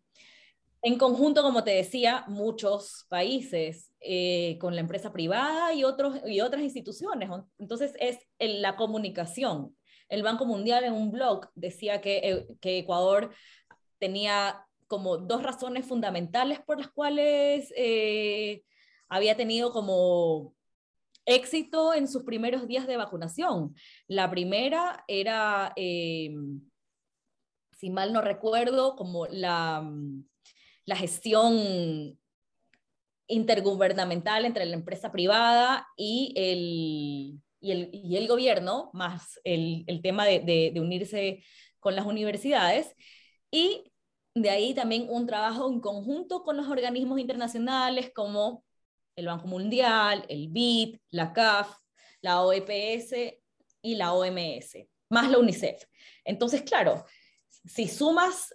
[0.82, 6.42] En conjunto, como te decía, muchos países eh, con la empresa privada y, otros, y
[6.42, 7.30] otras instituciones.
[7.58, 9.76] Entonces, es la comunicación
[10.14, 13.34] el Banco Mundial en un blog decía que, eh, que Ecuador
[13.98, 18.64] tenía como dos razones fundamentales por las cuales eh,
[19.10, 20.54] había tenido como
[21.26, 23.76] éxito en sus primeros días de vacunación.
[24.08, 26.32] La primera era, eh,
[27.72, 29.90] si mal no recuerdo, como la,
[30.86, 32.20] la gestión
[33.26, 41.44] intergubernamental entre la empresa privada y el, y el, gobierno, más el, tema de, unirse
[41.80, 42.94] con las universidades.
[43.52, 43.92] Y
[44.36, 48.66] de ahí también un trabajo en conjunto con los organismos internacionales como
[49.16, 51.74] el Banco Mundial, el BID, la CAF,
[52.22, 53.14] la OEPS
[53.82, 54.78] y la OMS,
[55.10, 55.86] más la UNICEF.
[56.26, 57.06] Entonces, claro,
[57.66, 58.54] si sumas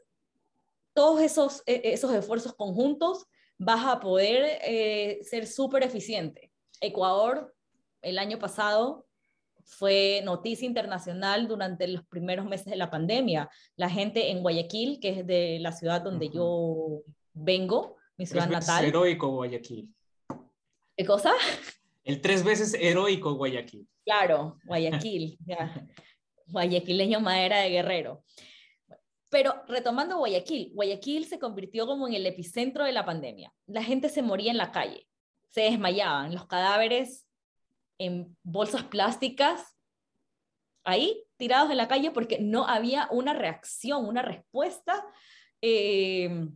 [0.93, 6.53] todos esos, e, esos esfuerzos conjuntos, vas a poder eh, ser súper eficiente.
[6.81, 7.55] Ecuador
[8.03, 9.07] el año pasado
[9.65, 13.51] fue noticia internacional durante los primeros meses de la pandemia.
[13.77, 17.03] La gente en Guayaquil, que es de la ciudad donde yo
[17.35, 18.85] vengo, mi ciudad natal.
[18.85, 19.95] Heroico Guayaquil.
[20.97, 21.33] ¿Qué cosa?
[22.03, 23.87] El tres veces heroico Guayaquil.
[24.05, 25.39] Claro, Guayaquil.
[26.47, 28.25] Guayaquileño madera de guerrero.
[29.29, 33.53] Pero retomando Guayaquil, Guayaquil se convirtió como en el epicentro de la pandemia.
[33.67, 35.07] La gente se moría en la calle,
[35.51, 37.28] se desmayaban, los cadáveres
[37.99, 39.77] en bolsas plásticas,
[40.85, 45.05] ahí tirados en la calle porque no había una reacción, una respuesta,
[45.61, 46.49] eh,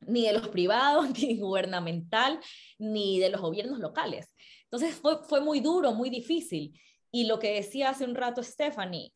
[0.00, 2.40] ni de los privados, ni gubernamental,
[2.78, 4.34] ni de los gobiernos locales.
[4.64, 6.78] Entonces fue, fue muy duro, muy difícil.
[7.10, 9.12] Y lo que decía hace un rato Stephanie,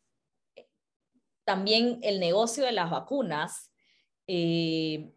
[1.44, 3.72] también el negocio de las vacunas
[4.26, 5.10] eh,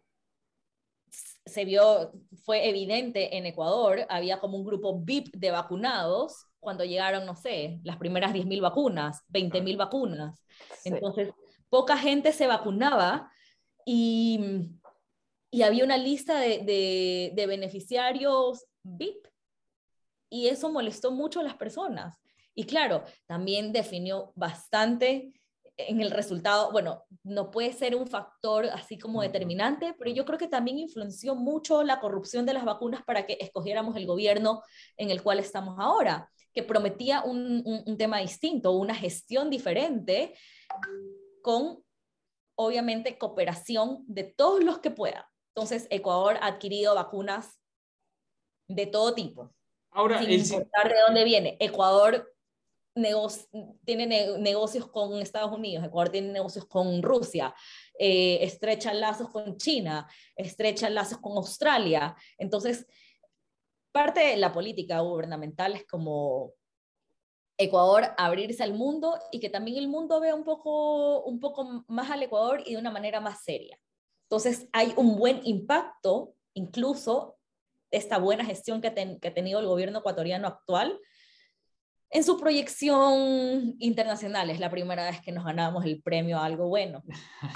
[1.46, 2.12] se vio,
[2.44, 7.80] fue evidente en Ecuador, había como un grupo VIP de vacunados cuando llegaron, no sé,
[7.84, 10.42] las primeras 10.000 vacunas, 20.000 vacunas.
[10.84, 11.30] Entonces,
[11.68, 13.30] poca gente se vacunaba
[13.84, 14.70] y,
[15.50, 19.28] y había una lista de, de, de beneficiarios VIP.
[20.30, 22.18] Y eso molestó mucho a las personas.
[22.54, 25.32] Y claro, también definió bastante
[25.76, 30.38] en el resultado, bueno, no puede ser un factor así como determinante, pero yo creo
[30.38, 34.62] que también influenció mucho la corrupción de las vacunas para que escogiéramos el gobierno
[34.96, 40.34] en el cual estamos ahora, que prometía un, un, tema distinto, una gestión diferente,
[41.42, 41.82] con
[42.56, 45.24] obviamente cooperación de todos los que puedan.
[45.54, 47.60] Entonces, Ecuador ha adquirido vacunas
[48.68, 49.52] de todo tipo.
[49.90, 51.56] Ahora, sin importar de dónde viene.
[51.60, 52.33] Ecuador
[52.94, 57.54] tiene negocios con Estados Unidos, Ecuador tiene negocios con Rusia,
[57.98, 62.14] eh, estrechan lazos con China, estrechan lazos con Australia.
[62.38, 62.86] Entonces,
[63.92, 66.52] parte de la política gubernamental es como
[67.56, 72.10] Ecuador abrirse al mundo y que también el mundo vea un poco, un poco más
[72.10, 73.78] al Ecuador y de una manera más seria.
[74.24, 77.36] Entonces, hay un buen impacto, incluso
[77.90, 80.98] esta buena gestión que, que ha tenido el gobierno ecuatoriano actual,
[82.14, 84.48] en su proyección internacional.
[84.48, 87.02] Es la primera vez que nos ganamos el premio a algo bueno.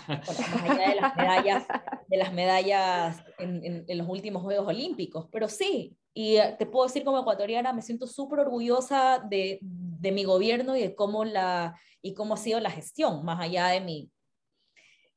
[0.09, 1.66] más allá de las medallas,
[2.09, 5.28] de las medallas en, en, los últimos Juegos Olímpicos.
[5.30, 10.11] Pero sí, y eh, te puedo decir como ecuatoriana, me siento súper orgullosa de, de,
[10.11, 13.80] mi gobierno y de cómo, la, y cómo ha sido la gestión, más allá de
[13.80, 14.11] mi,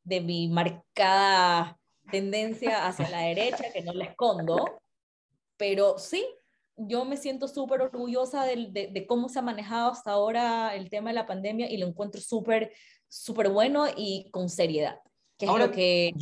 [0.03, 1.79] de mi marcada
[2.11, 4.83] tendencia hacia la derecha, que no la escondo.
[5.57, 6.23] Pero sí,
[6.87, 11.09] yo me siento súper orgullosa de, de, cómo se ha manejado hasta ahora el tema
[11.09, 12.71] de la pandemia y lo encuentro súper,
[13.07, 14.99] súper bueno y con seriedad.
[15.37, 16.13] Que es lo que...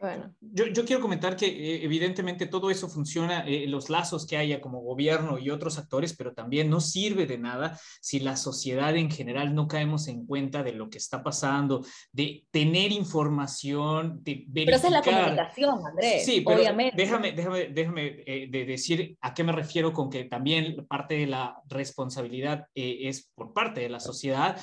[0.00, 0.32] Bueno.
[0.40, 4.60] Yo, yo, quiero comentar que eh, evidentemente todo eso funciona, eh, los lazos que haya
[4.60, 9.10] como gobierno y otros actores, pero también no sirve de nada si la sociedad en
[9.10, 14.64] general no caemos en cuenta de lo que está pasando, de tener información, de verificar.
[14.64, 16.96] Pero esa es la comunicación, Andrés, sí, pero obviamente.
[16.96, 21.26] Déjame, déjame, déjame eh, de decir a qué me refiero con que también parte de
[21.26, 24.60] la responsabilidad es por parte de la sociedad,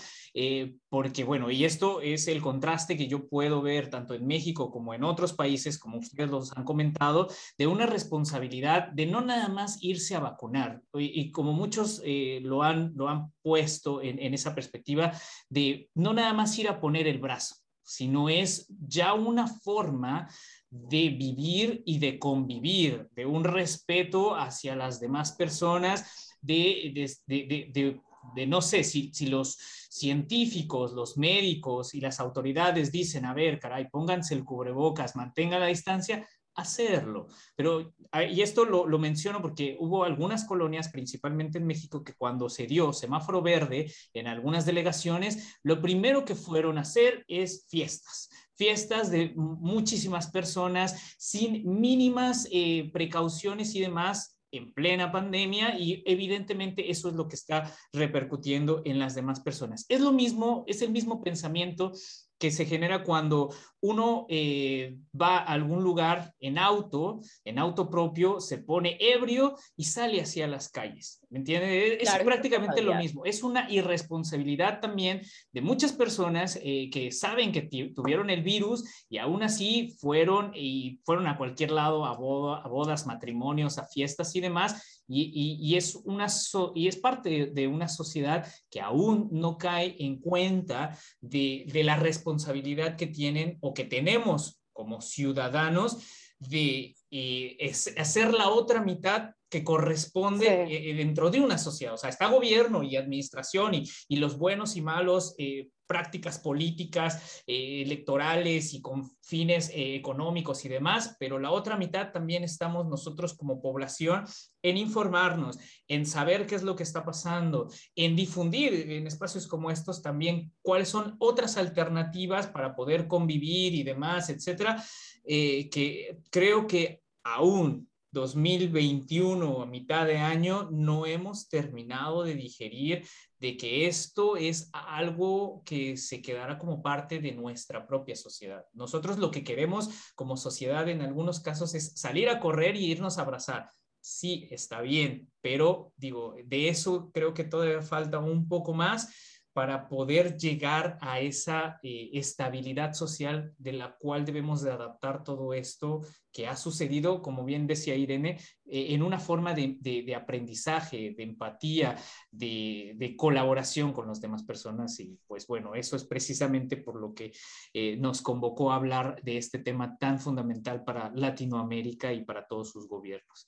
[0.90, 4.94] porque bueno, y esto es el contraste que yo puedo ver tanto en México como
[4.94, 9.82] en otros países, como ustedes los han comentado, de una responsabilidad de no nada más
[9.82, 10.82] irse a vacunar.
[10.94, 15.12] Y, como muchos eh, lo, han, lo han puesto en, en esa perspectiva,
[15.50, 20.28] de no nada más ir a poner el brazo, sino es ya una forma
[20.70, 26.92] de vivir y de convivir, de un respeto hacia las demás personas, de,
[27.26, 28.02] de, de, de
[28.34, 29.58] de no sé si, si los
[29.90, 35.68] científicos, los médicos y las autoridades dicen, a ver, caray, pónganse el cubrebocas, mantengan la
[35.68, 37.28] distancia, hacerlo.
[37.56, 37.94] Pero,
[38.30, 42.66] y esto lo, lo, menciono porque hubo algunas colonias, principalmente en México, que cuando se
[42.66, 49.12] dio semáforo verde en algunas delegaciones, lo primero que fueron a hacer es fiestas fiestas
[49.12, 57.10] de muchísimas personas sin mínimas eh, precauciones y demás en plena pandemia y evidentemente eso
[57.10, 59.86] es lo que está repercutiendo en las demás personas.
[59.90, 61.92] Es lo mismo, es el mismo pensamiento
[62.38, 68.40] que se genera cuando uno eh, va a algún lugar en auto, en auto propio,
[68.40, 71.22] se pone ebrio y sale hacia las calles.
[71.30, 71.98] ¿Me entiende?
[72.02, 73.26] Es prácticamente lo mismo.
[73.26, 75.22] Es una irresponsabilidad también
[75.52, 81.00] de muchas personas eh, que saben que tuvieron el virus y aún así fueron y
[81.06, 86.28] fueron a cualquier lado, a, a bodas, matrimonios, a fiestas y demás, y, es una
[86.74, 92.96] y es parte de, una sociedad que aún no cae en cuenta de, la responsabilidad
[92.96, 96.00] que tienen o que tenemos como ciudadanos
[96.40, 101.94] de eh, hacer la otra mitad que corresponde eh, dentro de una sociedad.
[101.94, 107.44] O sea, está gobierno y administración y, y los buenos y malos eh, prácticas políticas,
[107.46, 113.36] eh, electorales y con fines económicos y demás, pero la otra mitad también estamos nosotros
[113.36, 114.26] como población
[114.64, 119.70] en informarnos, en saber qué es lo que está pasando, en difundir en espacios como
[119.70, 124.84] estos también cuáles son otras alternativas para poder convivir y demás, etcétera,
[125.24, 133.06] que creo que aún 2021 a mitad de año no hemos terminado de digerir
[133.40, 138.66] de que esto es algo que se quedará como parte de nuestra propia sociedad.
[138.74, 143.18] Nosotros lo que queremos como sociedad en algunos casos es salir a correr y irnos
[143.18, 143.70] a abrazar.
[144.00, 149.14] Sí, está bien, pero digo, de eso creo que todavía falta un poco más
[149.56, 155.54] para poder llegar a esa eh, estabilidad social de la cual debemos de adaptar todo
[155.54, 156.02] esto
[156.34, 161.96] que ha sucedido, como bien decía Irene, eh, en una forma de, aprendizaje, de empatía,
[162.30, 165.00] de, de, colaboración con las demás personas.
[165.00, 167.32] Y pues bueno, eso es precisamente por lo que
[167.72, 172.72] eh, nos convocó a hablar de este tema tan fundamental para Latinoamérica y para todos
[172.72, 173.48] sus gobiernos.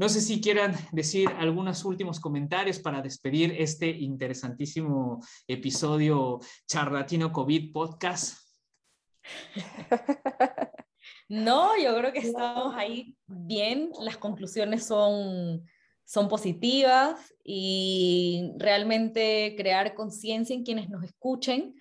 [0.00, 7.70] No sé si quieran decir algunos últimos comentarios para despedir este interesantísimo episodio Charlatino COVID
[7.70, 8.38] Podcast.
[11.28, 15.64] No, yo creo que estamos ahí bien, las conclusiones son,
[16.04, 21.74] son positivas y realmente crear conciencia en quienes nos escuchen.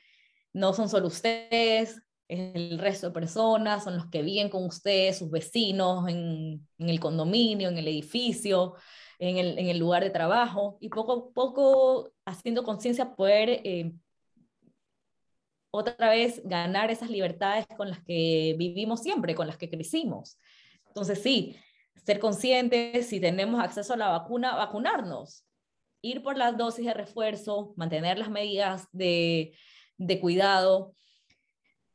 [0.53, 1.99] No son solo ustedes,
[2.29, 7.69] el resto de personas, son los que viven con ustedes, sus vecinos, en, el condominio,
[7.69, 8.75] en el edificio,
[9.17, 13.91] en el, lugar de trabajo, y poco a poco haciendo conciencia poder eh,
[15.71, 20.37] otra vez ganar esas libertades con las que vivimos siempre, con las que crecimos.
[20.87, 21.57] Entonces sí,
[22.05, 25.45] ser conscientes, si tenemos acceso a la vacuna, vacunarnos,
[26.01, 29.53] ir por las dosis de refuerzo, mantener las medidas de,
[29.97, 30.95] de cuidado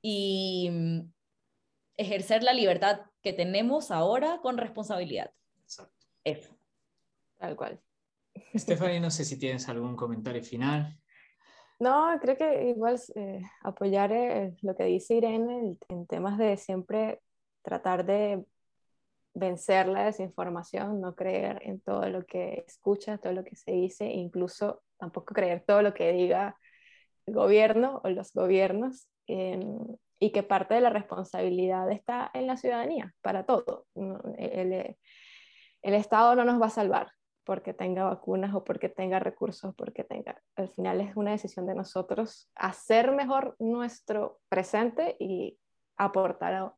[0.06, 1.12] y mm,
[1.96, 5.32] ejercer la libertad que tenemos ahora con responsabilidad.
[5.62, 6.06] Exacto.
[6.22, 6.54] Eso.
[7.38, 7.80] Tal cual.
[8.54, 11.00] Stephanie, no sé si tienes algún comentario final.
[11.80, 17.22] No, creo que igual eh, apoyar eh, lo que dice Irene en temas de siempre
[17.62, 18.44] tratar de
[19.32, 24.04] vencer la desinformación, no creer en todo lo que escucha, todo lo que se dice,
[24.04, 26.58] incluso tampoco creer todo lo que diga
[27.24, 29.78] el gobierno o los gobiernos, em,
[30.18, 33.86] y que parte de la responsabilidad está en la ciudadanía para todo.
[34.38, 34.96] El,
[35.82, 37.12] el, Estado no nos va a salvar
[37.44, 41.74] porque tenga vacunas o porque tenga recursos, porque tenga, al final es una decisión de
[41.74, 45.58] nosotros hacer mejor nuestro presente y
[45.96, 46.72] aportar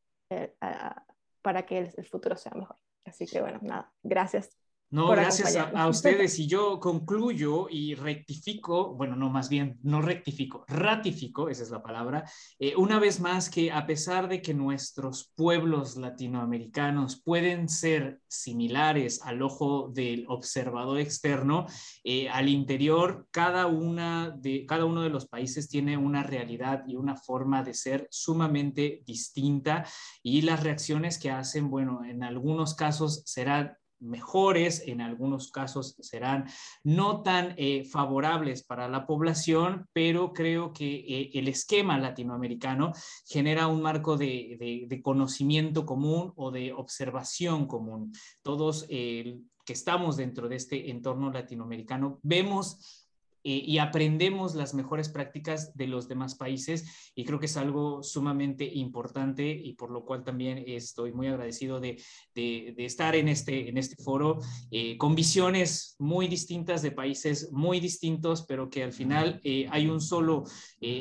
[0.61, 1.05] a,
[1.43, 2.77] para que el, futuro sea mejor.
[3.05, 4.51] Así que bueno, nada, gracias
[4.91, 6.39] no, gracias a, ustedes.
[6.39, 11.83] Y yo concluyo y rectifico, bueno, no, más bien, no rectifico, ratifico, esa es la
[11.83, 12.25] palabra,
[12.59, 19.21] eh, una vez más que a pesar de que nuestros pueblos latinoamericanos pueden ser similares
[19.23, 21.67] al ojo del observador externo,
[22.05, 26.95] eh, al interior, cada, una de, cada uno de los países tiene una realidad y
[26.95, 29.85] una forma de ser sumamente distinta
[30.23, 36.47] y las reacciones que hacen, bueno, en algunos casos serán mejores, en algunos casos serán
[36.83, 42.93] no tan eh, favorables para la población, pero creo que eh, el esquema latinoamericano
[43.27, 48.13] genera un marco de, conocimiento común o de observación común.
[48.43, 53.06] Todos eh, que estamos dentro de este entorno latinoamericano vemos
[53.49, 58.65] y aprendemos las mejores prácticas de los demás países y creo que es algo sumamente
[58.65, 62.03] importante y por lo cual también estoy muy agradecido de,
[62.35, 64.41] de, estar en este, en este foro
[64.73, 69.87] eh, con visiones muy distintas de países muy distintos, pero que al final eh, hay
[69.87, 70.45] un solo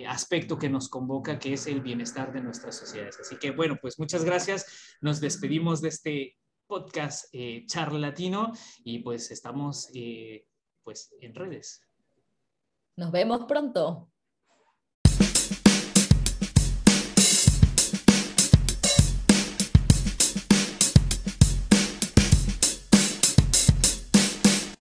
[0.07, 3.19] aspecto que nos convoca, que es el bienestar de nuestras sociedades.
[3.19, 4.97] Así que bueno, pues muchas gracias.
[5.01, 6.37] Nos despedimos de este
[6.67, 7.33] podcast
[7.67, 8.51] charlatino
[8.83, 9.89] y pues estamos
[10.83, 11.84] pues en redes.
[12.97, 14.09] Nos vemos pronto.